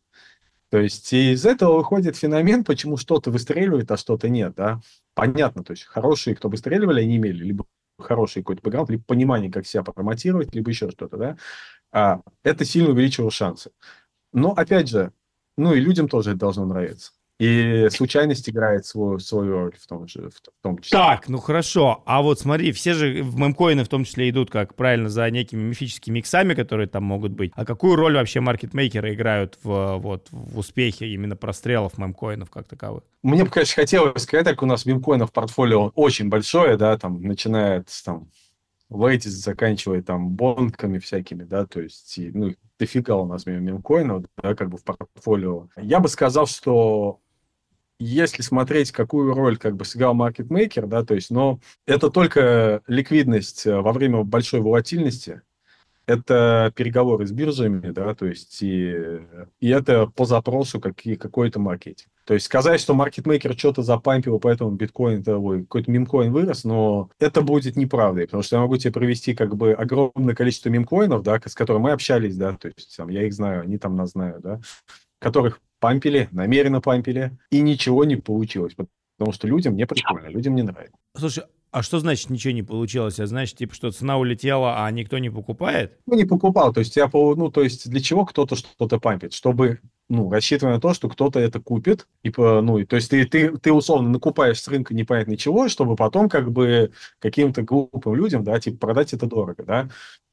[0.70, 4.82] То есть из этого выходит феномен, почему что-то выстреливает, а что-то нет, да.
[5.14, 7.66] Понятно, то есть хорошие, кто выстреливали, они имели либо
[7.98, 11.38] хороший какой-то бэкграунд, либо понимание, как себя промотировать, либо еще что-то, да.
[11.92, 13.72] А, это сильно увеличивало шансы.
[14.34, 15.14] Но, опять же,
[15.58, 17.14] ну и людям тоже это должно нравиться.
[17.40, 20.98] И случайность играет свою, свою роль в том, же, в том числе.
[20.98, 22.02] Так, ну хорошо.
[22.08, 25.62] А вот смотри, все же в мемкоины в том числе идут, как правильно, за некими
[25.62, 27.52] мифическими иксами, которые там могут быть.
[27.56, 33.04] А какую роль вообще маркетмейкеры играют в, вот, в успехе именно прострелов мемкоинов как таковых?
[33.22, 37.86] Мне бы, конечно, хотелось сказать, так у нас мемкоинов портфолио очень большое, да, там, начиная
[37.88, 38.32] с там,
[38.90, 44.70] Вейтис заканчивая там бонками всякими, да, то есть, ну, дофига у нас мемкоинов, да, как
[44.70, 45.68] бы в портфолио.
[45.76, 47.20] Я бы сказал, что
[48.00, 53.66] если смотреть, какую роль как бы сыграл маркетмейкер, да, то есть, но это только ликвидность
[53.66, 55.42] э, во время большой волатильности,
[56.08, 59.20] это переговоры с биржами, да, то есть и,
[59.60, 62.10] и это по запросу как, какой-то маркетинг.
[62.24, 67.76] То есть сказать, что маркетмейкер что-то запампил, поэтому биткоин, какой-то мемкоин вырос, но это будет
[67.76, 71.84] неправдой, потому что я могу тебе привести как бы огромное количество мемкоинов, да, с которыми
[71.84, 74.62] мы общались, да, то есть там, я их знаю, они там нас знают, да,
[75.20, 78.76] которых пампили, намеренно пампили, и ничего не получилось,
[79.18, 80.98] потому что людям не прикольно, людям не нравится.
[81.16, 83.20] Слушай, а что значит ничего не получилось?
[83.20, 85.98] А значит, типа, что цена улетела, а никто не покупает?
[86.06, 86.74] Ну, не покупал.
[86.74, 89.34] То есть, я, ну, то есть, для чего кто-то что-то пампит?
[89.34, 92.08] Чтобы, ну, рассчитывая на то, что кто-то это купит.
[92.24, 96.30] И, ну, то есть, ты, ты, ты условно накупаешь с рынка непонятно чего, чтобы потом,
[96.30, 99.90] как бы, каким-то глупым людям, да, типа, продать это дорого, да.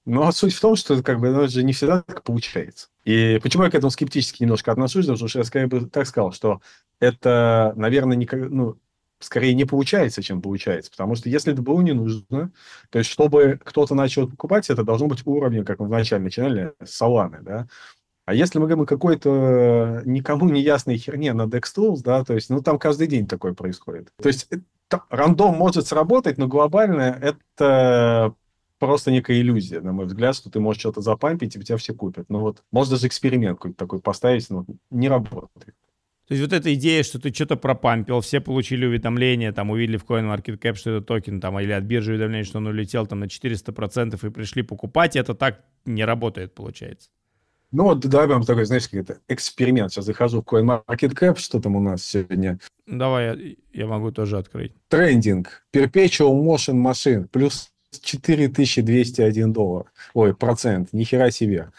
[0.07, 2.89] Но суть в том, что как бы это же не всегда так получается.
[3.05, 6.33] И почему я к этому скептически немножко отношусь, потому что я скорее бы так сказал,
[6.33, 6.61] что
[7.01, 8.77] это, наверное, не, ну,
[9.21, 10.91] скорее не получается, чем получается.
[10.91, 12.53] Потому что если это было не нужно,
[12.91, 16.99] то есть чтобы кто-то начал покупать, это должно быть уровнем, как мы вначале начинали, с
[17.43, 17.67] да.
[18.27, 22.35] А если мы говорим о какой-то никому не ясной херне на Dex Tools, да, то
[22.35, 24.13] есть, ну, там каждый день такое происходит.
[24.21, 28.35] То есть, это, рандом может сработать, но глобально это
[28.79, 32.27] просто некая иллюзия, на мой взгляд, что ты можешь что-то запампить, и тебя все купят.
[32.29, 35.75] Ну вот, может даже эксперимент какой-то такой поставить, но не работает.
[36.27, 40.05] То есть вот эта идея, что ты что-то пропампил, все получили уведомление, там увидели в
[40.05, 44.27] CoinMarketCap, что это токен, там, или от биржи уведомление, что он улетел там на 400%
[44.27, 47.11] и пришли покупать, это так не работает, получается.
[47.73, 49.93] Ну вот давай прям такой, знаешь, как это эксперимент.
[49.93, 52.61] Сейчас захожу в CoinMarketCap, что там у нас сегодня.
[52.87, 54.73] Давай, я, я могу тоже открыть.
[54.89, 55.67] Трендинг.
[55.75, 57.27] Perpetual Motion Machine.
[57.27, 57.71] Плюс
[58.01, 59.87] 4201 доллар.
[60.15, 60.93] Ой, процент.
[60.93, 61.71] Нихера себе.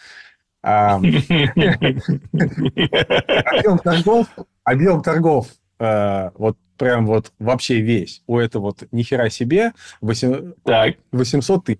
[3.54, 4.28] Объем торгов,
[4.64, 5.48] объем торгов
[5.80, 11.80] э, вот прям вот вообще весь у этого вот нихера себе 800 тысяч.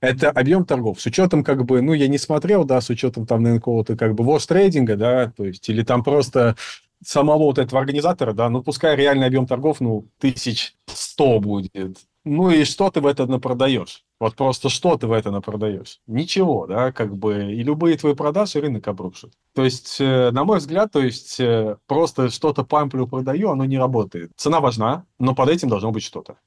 [0.00, 1.00] Это объем торгов.
[1.00, 4.14] С учетом, как бы, ну, я не смотрел, да, с учетом там, наверное, какого-то, как
[4.14, 6.54] бы, вош-трейдинга, да, то есть, или там просто
[7.04, 11.98] самого вот этого организатора, да, ну, пускай реальный объем торгов, ну, тысяч сто будет.
[12.24, 14.04] Ну, и что ты в это напродаешь?
[14.18, 16.00] Вот просто что ты в это напродаешь?
[16.06, 19.32] Ничего, да, как бы, и любые твои продажи рынок обрушит.
[19.54, 23.78] То есть, э, на мой взгляд, то есть, э, просто что-то памплю продаю, оно не
[23.78, 24.32] работает.
[24.36, 26.38] Цена важна, но под этим должно быть что-то.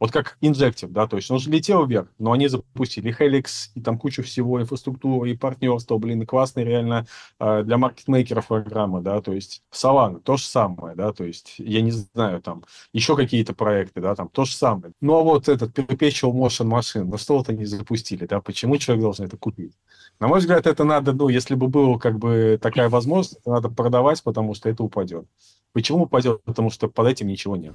[0.00, 3.82] Вот как Injective, да, то есть он же летел вверх, но они запустили Helix и
[3.82, 7.06] там кучу всего, инфраструктуры и партнерства, блин, классные реально
[7.38, 11.82] э, для маркетмейкеров программы, да, то есть Solana, то же самое, да, то есть я
[11.82, 14.94] не знаю, там, еще какие-то проекты, да, там, то же самое.
[15.02, 19.02] Ну, а вот этот Perpetual Motion Machine, ну что вот они запустили, да, почему человек
[19.02, 19.74] должен это купить?
[20.18, 24.22] На мой взгляд, это надо, ну, если бы была как бы такая возможность, надо продавать,
[24.22, 25.26] потому что это упадет.
[25.74, 26.42] Почему упадет?
[26.44, 27.74] Потому что под этим ничего нет.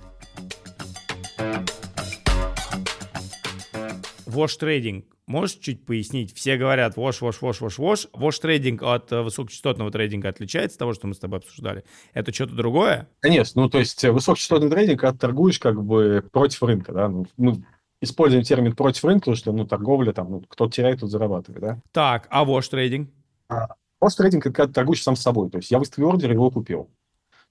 [4.35, 5.05] Wash трейдинг.
[5.27, 6.35] Можешь чуть пояснить?
[6.35, 8.09] Все говорят wash, wash, wash, wash, wash.
[8.13, 11.83] Wash трейдинг от э, высокочастотного трейдинга отличается от того, что мы с тобой обсуждали?
[12.13, 13.09] Это что-то другое?
[13.21, 13.63] Конечно.
[13.63, 17.07] Ну, то есть э, высокочастотный трейдинг, когда торгуешь как бы против рынка, да?
[17.09, 17.63] Ну, мы
[18.01, 21.81] используем термин против рынка, потому что, ну, торговля там, ну, кто теряет, тот зарабатывает, да?
[21.91, 23.09] Так, а wash трейдинг?
[23.49, 23.69] А,
[24.03, 25.49] wash трейдинг– это когда ты торгуешь сам с собой.
[25.49, 26.91] То есть я выставил ордер, его купил.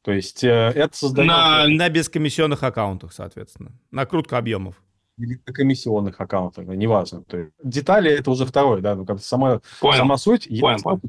[0.02, 1.26] То есть э, это создает...
[1.26, 3.72] На, на бескомиссионных аккаунтах, соответственно.
[3.90, 4.80] Накрутка объемов
[5.16, 7.22] или комиссионных аккаунтах, неважно.
[7.24, 9.98] То есть детали это уже второе, да, ну как сама, понял.
[9.98, 11.00] сама суть, понял, я, понял.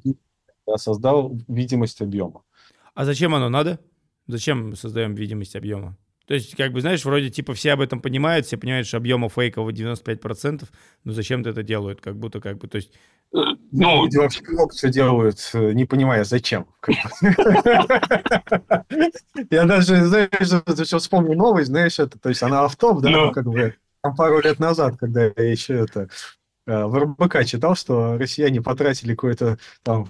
[0.68, 2.44] я создал видимость объема.
[2.94, 3.80] А зачем оно надо?
[4.28, 5.98] Зачем создаем видимость объема?
[6.28, 9.30] То есть, как бы, знаешь, вроде типа все об этом понимают, все понимают, что объема
[9.30, 10.64] фейкового 95%,
[11.04, 12.02] но зачем ты это делают?
[12.02, 12.92] Как будто, как бы, то есть...
[13.32, 13.38] Э,
[13.72, 16.66] ну, люди вообще много все делают, э, не понимая, зачем.
[19.52, 23.32] Я даже, знаешь, вспомнил новость, знаешь, это, то есть она автоп, да, ну.
[23.32, 23.76] как бы
[24.06, 26.10] там пару лет назад, когда я еще это
[26.68, 30.10] э, в РБК читал, что россияне потратили какое-то там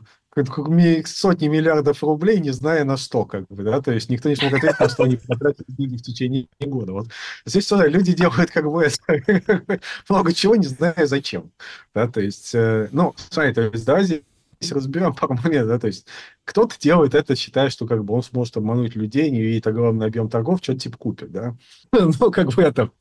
[1.06, 4.52] сотни миллиардов рублей, не зная на что, как бы, да, то есть никто не смог
[4.52, 6.92] ответить на что они потратили деньги в течение года.
[6.92, 7.08] Вот
[7.46, 8.86] здесь тоже люди делают как бы
[10.10, 11.52] много чего, не зная зачем,
[11.94, 14.24] да, то есть, э, ну, смотри, то есть, давайте
[14.72, 16.06] разберем пару моментов, да, то есть
[16.44, 20.28] кто-то делает это, считая, что как бы он сможет обмануть людей, не видит огромный объем
[20.28, 21.56] торгов, что-то типа купит, да.
[21.94, 22.92] Ну, как бы это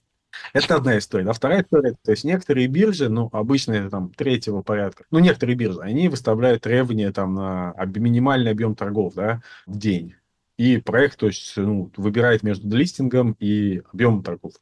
[0.53, 1.28] это одна история.
[1.28, 5.80] А вторая история, то есть некоторые биржи, ну, обычные там третьего порядка, ну, некоторые биржи,
[5.80, 10.14] они выставляют требования там на минимальный объем торгов, да, в день.
[10.57, 14.53] И проект, то есть, ну, выбирает между листингом и объемом торгов.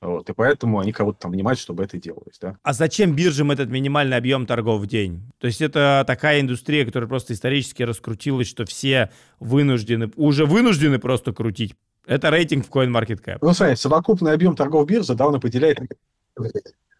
[0.00, 2.56] Вот, и поэтому они кого-то там нанимают, чтобы это делалось, да.
[2.62, 5.30] А зачем биржам этот минимальный объем торгов в день?
[5.38, 11.34] То есть это такая индустрия, которая просто исторически раскрутилась, что все вынуждены, уже вынуждены просто
[11.34, 11.74] крутить.
[12.06, 13.38] Это рейтинг в CoinMarketCap.
[13.40, 15.78] Ну, смотри, совокупный объем торгов биржи, да, он определяет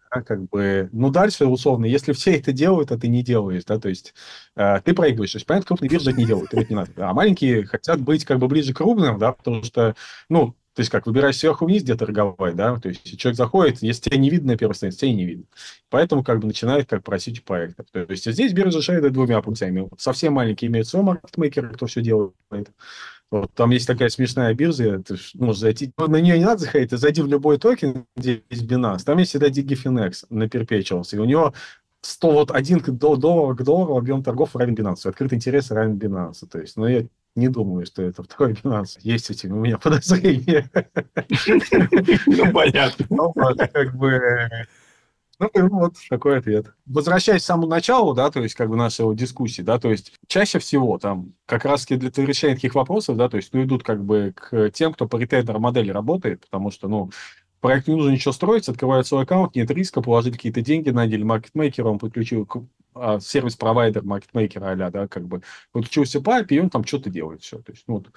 [0.09, 3.87] как бы, ну, дальше, условно, если все это делают, а ты не делаешь, да, то
[3.87, 4.13] есть
[4.57, 5.31] э, ты проигрываешь.
[5.31, 6.91] То есть, понятно, крупные биржи это не делают, это не надо.
[6.97, 9.95] А маленькие хотят быть как бы ближе к крупным, да, потому что,
[10.27, 14.09] ну, то есть как, выбираешь сверху вниз, где торговать, да, то есть человек заходит, если
[14.09, 15.45] тебя не видно на первой странице, тебя не видно.
[15.89, 17.87] Поэтому как бы начинает как просить проектов.
[17.91, 19.89] То есть здесь биржа решает двумя путями.
[19.97, 22.33] Совсем маленькие имеют свой маркетмейкер, кто все делает.
[23.31, 26.97] Вот, там есть такая смешная биржа, ты можешь зайти, на нее не надо заходить, ты
[26.97, 31.23] зайди в любой токен, где есть Binance, там есть всегда DigiFinex на Perpetuals, и у
[31.23, 31.53] него
[32.01, 36.59] 100, вот один доллар к доллару объем торгов равен Binance, открытый интерес равен Binance, то
[36.59, 37.05] есть, ну, я
[37.35, 38.97] не думаю, что это второй Binance.
[39.01, 40.69] Есть этим у меня подозрения.
[42.25, 43.05] Ну, понятно.
[43.09, 44.49] Ну, как бы...
[45.39, 46.67] Ну, вот такой ответ.
[46.85, 50.59] Возвращаясь к самому началу, да, то есть как бы нашей дискуссии, да, то есть чаще
[50.59, 54.33] всего там как раз-таки для решения таких вопросов, да, то есть ну, идут как бы
[54.35, 57.09] к тем, кто по ретейнер модели работает, потому что, ну,
[57.59, 61.87] проект не нужно ничего строить, открывает свой аккаунт, нет риска, положить какие-то деньги, наняли маркетмейкера,
[61.87, 62.47] он подключил
[62.93, 67.59] а, сервис-провайдер маркетмейкера а да, как бы подключился пайп, и он там что-то делает, все.
[67.59, 68.11] То есть, ну, вот,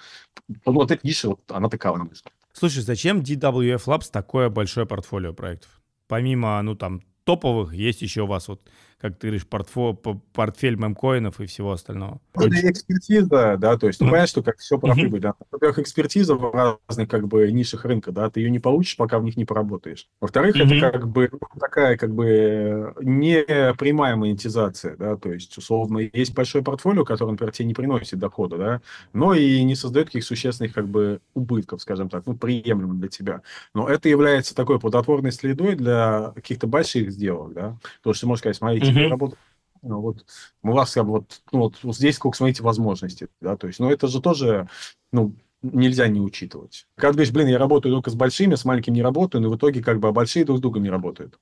[0.65, 2.35] вот эта ниша, вот, она такая, на мой взгляд.
[2.53, 5.83] Слушай, зачем DWF Labs такое большое портфолио проектов?
[6.07, 8.63] Помимо, ну, там, топовых, есть еще у вас вот
[9.05, 12.23] как ты говоришь, портфо, портфель мемкоинов и всего остального.
[12.33, 15.35] Это экспертиза, да, то есть, ну, понятно, что как все про прибыль, да.
[15.51, 19.25] Во-первых, экспертиза в разных, как бы, нишах рынка, да, ты ее не получишь, пока в
[19.25, 20.09] них не поработаешь.
[20.23, 21.31] Во-вторых, это, как бы,
[21.61, 23.43] такая, как бы, не
[23.75, 28.57] прямая монетизация, да, то есть, условно, есть большое портфолио, которое, например, тебе не приносит дохода,
[28.57, 28.81] да,
[29.13, 33.43] но и не создает каких существенных, как бы, убытков, скажем так, ну, приемлемых для тебя.
[33.75, 38.41] Но это является такой плодотворной следой для каких-то больших сделок, да, то, что ты можешь
[38.41, 39.09] сказать, смотрите, mm-hmm.
[39.09, 39.39] работать.
[39.83, 40.25] Ну, вот
[40.63, 44.23] у вас вот, ну, вот, здесь сколько, смотрите, возможностей, да, то есть, ну, это же
[44.23, 44.67] тоже,
[45.13, 46.87] ну, нельзя не учитывать.
[46.97, 49.57] Когда ты говоришь, блин, я работаю только с большими, с маленькими не работаю, но в
[49.57, 51.39] итоге как бы а большие друг с другом не работают.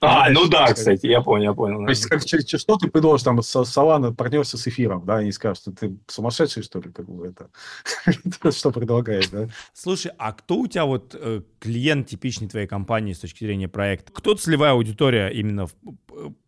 [0.00, 1.84] А, ну да, кстати, я понял, я понял.
[1.84, 5.58] То есть, как, через что ты предложишь, там, Солана партнерся с эфиром, да, они скажут,
[5.58, 7.50] что ты сумасшедший, что ли, как бы это,
[8.52, 9.48] что предлагаешь, да?
[9.72, 14.12] Слушай, а кто у тебя вот э, клиент типичный твоей компании с точки зрения проекта?
[14.12, 15.66] Кто целевая аудитория именно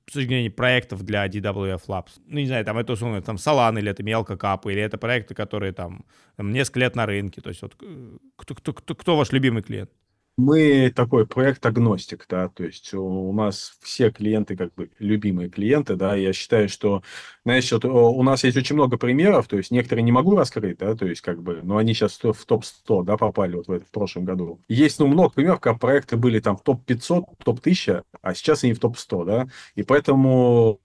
[0.09, 2.13] с точки зрения проектов для DWF Labs.
[2.27, 5.35] Ну, не знаю, там это условно, там Solana, или это мелко капы, или это проекты,
[5.35, 6.05] которые там,
[6.37, 7.41] там несколько лет на рынке.
[7.41, 9.91] То есть вот э, кто, кто, кто, кто ваш любимый клиент?
[10.39, 15.97] Мы такой проект агностик, да, то есть у нас все клиенты как бы любимые клиенты,
[15.97, 17.03] да, я считаю, что,
[17.47, 20.95] знаешь, вот у нас есть очень много примеров, то есть некоторые не могу раскрыть, да,
[20.95, 24.27] то есть как бы, но они сейчас в топ-100, да, попали вот в, в прошлом
[24.27, 24.61] году.
[24.69, 28.79] Есть, ну, много примеров, как проекты были там в топ-500, топ-1000, а сейчас они в
[28.79, 30.81] топ-100, да, и поэтому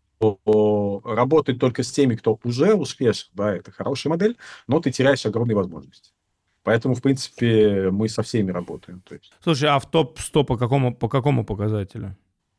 [1.04, 4.38] работать только с теми, кто уже успешен, да, это хорошая модель,
[4.68, 6.12] но ты теряешь огромные возможности.
[6.64, 9.02] Поэтому, в принципе, мы со всеми работаем.
[9.02, 9.34] То есть.
[9.44, 12.16] Слушай, а в топ-100 по какому, по какому показателю?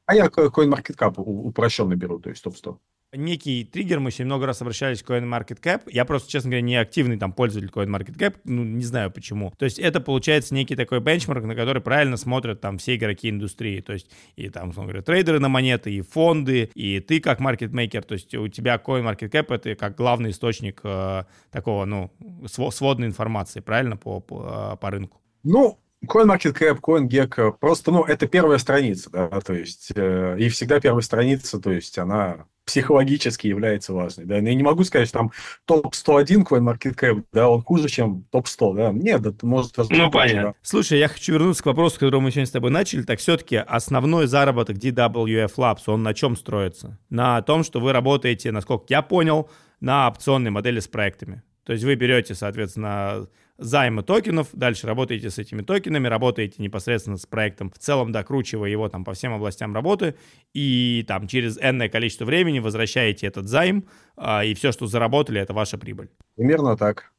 [0.06, 2.76] А я CoinMarketCap упрощенно беру, то есть топ-100
[3.12, 5.82] некий триггер, мы еще много раз обращались к CoinMarketCap.
[5.86, 9.52] Я просто, честно говоря, не активный там пользователь CoinMarketCap, ну, не знаю почему.
[9.58, 13.80] То есть это получается некий такой бенчмарк, на который правильно смотрят там все игроки индустрии.
[13.80, 18.02] То есть и там, условно говоря, трейдеры на монеты, и фонды, и ты как маркетмейкер.
[18.04, 22.10] То есть у тебя CoinMarketCap это как главный источник э, такого, ну,
[22.46, 25.20] сводной информации, правильно, по, по, по рынку.
[25.44, 31.02] Ну, CoinMarketCap, CoinGecko, просто, ну, это первая страница, да, то есть, э, и всегда первая
[31.02, 35.32] страница, то есть, она психологически является важной, да, я не могу сказать, что там
[35.66, 39.76] топ-101 CoinMarketCap, да, он хуже, чем топ-100, да, нет, это может...
[39.76, 40.42] Ну, понятно.
[40.50, 40.54] Да.
[40.62, 44.26] Слушай, я хочу вернуться к вопросу, который мы сегодня с тобой начали, так все-таки основной
[44.26, 46.98] заработок DWF Labs, он на чем строится?
[47.10, 49.48] На том, что вы работаете, насколько я понял,
[49.80, 51.42] на опционной модели с проектами.
[51.64, 53.28] То есть вы берете, соответственно,
[53.62, 58.88] займы токенов, дальше работаете с этими токенами, работаете непосредственно с проектом, в целом докручивая его
[58.88, 60.16] там по всем областям работы,
[60.52, 63.86] и там через энное количество времени возвращаете этот займ,
[64.16, 66.10] а, и все, что заработали, это ваша прибыль.
[66.36, 67.12] Примерно так.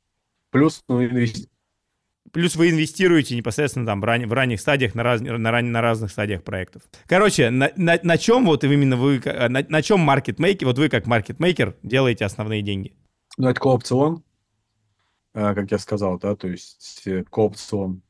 [0.51, 1.47] Плюс, ну, инвести...
[2.31, 5.81] Плюс вы инвестируете непосредственно там в, ран, в ранних стадиях, на, раз, на, ран, на
[5.81, 6.81] разных стадиях проектов.
[7.05, 11.05] Короче, на, на, на чем вот именно вы, на, на чем маркетмейкер, вот вы как
[11.05, 12.93] маркетмейкер делаете основные деньги?
[13.37, 14.32] Ну, это коопцион, э,
[15.33, 18.01] как я сказал, да, то есть коопцион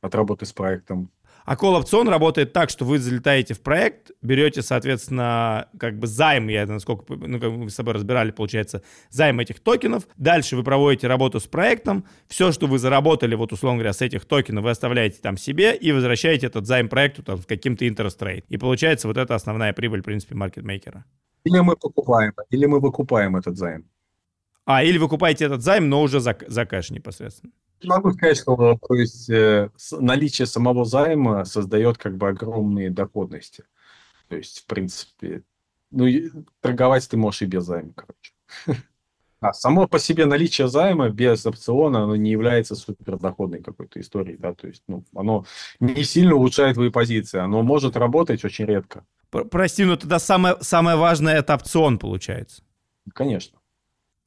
[0.00, 1.10] от работы с проектом.
[1.46, 6.64] А колл-опцион работает так, что вы залетаете в проект, берете, соответственно, как бы займ, я
[6.64, 10.08] насколько, ну, как мы с собой разбирали, получается, займ этих токенов.
[10.16, 12.06] Дальше вы проводите работу с проектом.
[12.28, 15.92] Все, что вы заработали, вот, условно говоря, с этих токенов, вы оставляете там себе и
[15.92, 18.44] возвращаете этот займ проекту там с каким-то interest rate.
[18.48, 21.04] И получается вот это основная прибыль, в принципе, маркетмейкера.
[21.44, 23.84] Или мы покупаем, или мы выкупаем этот займ.
[24.66, 27.52] А, или вы покупаете этот займ, но уже за, за кэш непосредственно.
[27.82, 33.64] Могу сказать, что то есть, э, наличие самого займа создает как бы огромные доходности.
[34.28, 35.42] То есть, в принципе,
[35.90, 36.06] ну,
[36.60, 38.32] торговать ты можешь и без займа, короче.
[39.40, 44.54] А само по себе наличие займа без опциона, оно не является супердоходной какой-то историей, да,
[44.54, 45.44] то есть, ну, оно
[45.80, 49.04] не сильно улучшает твои позиции, оно может работать очень редко.
[49.30, 52.62] Прости, но тогда самое, самое важное это опцион получается.
[53.12, 53.58] Конечно.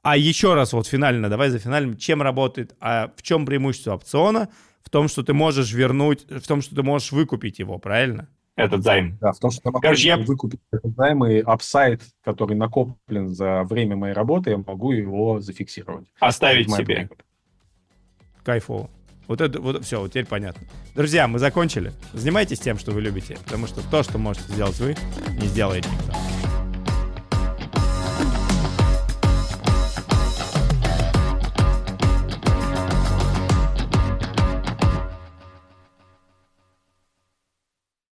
[0.09, 4.47] А еще раз, вот финально, давай за финальным, чем работает, а в чем преимущество опциона?
[4.81, 8.29] В том, что ты можешь вернуть, в том, что ты можешь выкупить его, правильно?
[8.55, 9.17] Этот займ.
[9.19, 10.15] Да, в том, что я могу Короче, я...
[10.15, 16.07] выкупить этот займ, и апсайд, который накоплен за время моей работы, я могу его зафиксировать.
[16.21, 17.09] Оставить себе.
[18.45, 18.89] Кайфово.
[19.27, 20.65] Вот это, вот все, вот теперь понятно.
[20.95, 21.91] Друзья, мы закончили.
[22.13, 24.95] Занимайтесь тем, что вы любите, потому что то, что можете сделать вы,
[25.37, 26.36] не сделает никто.